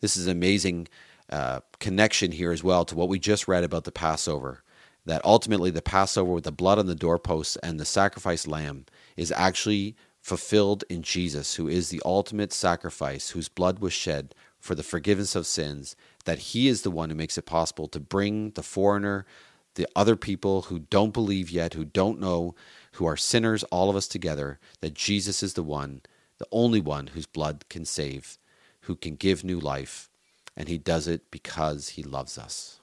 This 0.02 0.18
is 0.18 0.28
an 0.28 0.32
amazing 0.32 0.88
uh, 1.30 1.62
connection 1.80 2.32
here 2.32 2.52
as 2.52 2.64
well 2.64 2.86
to 2.86 2.96
what 2.96 3.10
we 3.10 3.18
just 3.20 3.48
read 3.48 3.64
about 3.64 3.86
the 3.86 3.92
Passover. 3.92 4.62
That 5.06 5.24
ultimately 5.24 5.72
the 5.72 5.82
Passover 5.82 6.32
with 6.32 6.44
the 6.46 6.52
blood 6.52 6.80
on 6.80 6.88
the 6.88 6.96
doorposts 6.96 7.58
and 7.58 7.80
the 7.80 7.86
sacrificed 7.86 8.48
lamb 8.48 8.86
is 9.16 9.32
actually 9.32 9.96
fulfilled 10.20 10.84
in 10.90 11.04
Jesus, 11.04 11.56
who 11.56 11.68
is 11.68 11.90
the 11.90 12.02
ultimate 12.04 12.52
sacrifice, 12.52 13.30
whose 13.30 13.48
blood 13.48 13.78
was 13.80 13.94
shed 13.94 14.34
for 14.60 14.74
the 14.74 14.82
forgiveness 14.82 15.36
of 15.36 15.46
sins, 15.46 15.96
that 16.26 16.40
He 16.40 16.68
is 16.68 16.82
the 16.82 16.90
one 16.90 17.12
who 17.12 17.16
makes 17.16 17.38
it 17.38 17.46
possible 17.46 17.88
to 17.90 18.00
bring 18.00 18.50
the 18.52 18.64
foreigner, 18.64 19.28
the 19.76 19.88
other 19.96 20.16
people 20.16 20.64
who 20.64 20.80
don't 20.80 21.14
believe 21.14 21.52
yet, 21.52 21.76
who 21.76 21.86
don't 21.86 22.20
know, 22.20 22.56
who 22.96 23.06
are 23.06 23.18
sinners, 23.18 23.64
all 23.66 23.90
of 23.90 23.96
us 23.96 24.08
together, 24.08 24.60
that 24.82 24.94
Jesus 24.94 25.44
is 25.44 25.54
the 25.54 25.64
one, 25.64 26.02
the 26.38 26.48
only 26.52 26.82
one 26.82 27.08
whose 27.08 27.26
blood 27.26 27.66
can 27.70 27.86
save, 27.86 28.38
who 28.82 28.96
can 28.96 29.16
give 29.16 29.44
new 29.44 29.60
life, 29.60 30.10
and 30.56 30.68
He 30.68 30.78
does 30.78 31.08
it 31.08 31.30
because 31.32 31.90
He 31.90 32.04
loves 32.04 32.38
us. 32.38 32.80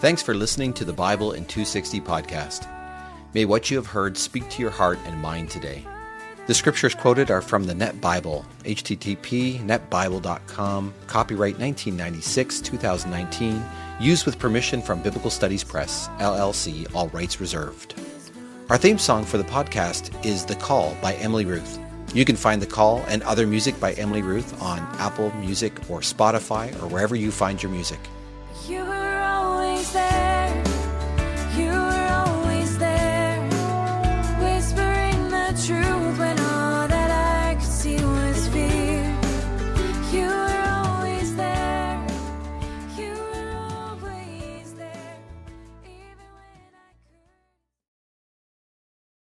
Thanks 0.00 0.22
for 0.22 0.34
listening 0.34 0.72
to 0.74 0.84
the 0.84 0.92
Bible 0.92 1.32
in 1.32 1.44
260 1.44 2.00
podcast. 2.00 2.66
May 3.34 3.44
what 3.44 3.70
you 3.70 3.76
have 3.76 3.86
heard 3.86 4.16
speak 4.16 4.48
to 4.50 4.62
your 4.62 4.70
heart 4.70 4.98
and 5.04 5.20
mind 5.20 5.50
today. 5.50 5.86
The 6.46 6.54
scriptures 6.54 6.94
quoted 6.94 7.30
are 7.30 7.42
from 7.42 7.64
the 7.64 7.74
Net 7.74 8.00
Bible, 8.00 8.44
http 8.64 9.60
netbible.com, 9.60 10.94
copyright 11.06 11.58
1996 11.58 12.60
2019, 12.60 13.62
used 14.00 14.24
with 14.24 14.38
permission 14.38 14.80
from 14.80 15.02
Biblical 15.02 15.28
Studies 15.28 15.62
Press, 15.62 16.08
LLC, 16.18 16.86
all 16.94 17.08
rights 17.08 17.38
reserved. 17.38 17.94
Our 18.70 18.78
theme 18.78 18.98
song 18.98 19.24
for 19.26 19.36
the 19.36 19.44
podcast 19.44 20.24
is 20.24 20.46
The 20.46 20.54
Call 20.54 20.96
by 21.02 21.14
Emily 21.14 21.44
Ruth. 21.44 21.78
You 22.14 22.24
can 22.24 22.36
find 22.36 22.62
The 22.62 22.66
Call 22.66 23.04
and 23.08 23.22
other 23.24 23.46
music 23.46 23.78
by 23.78 23.92
Emily 23.92 24.22
Ruth 24.22 24.60
on 24.62 24.78
Apple 24.98 25.30
Music 25.34 25.78
or 25.90 26.00
Spotify 26.00 26.72
or 26.82 26.86
wherever 26.86 27.14
you 27.14 27.30
find 27.30 27.62
your 27.62 27.70
music. 27.70 28.00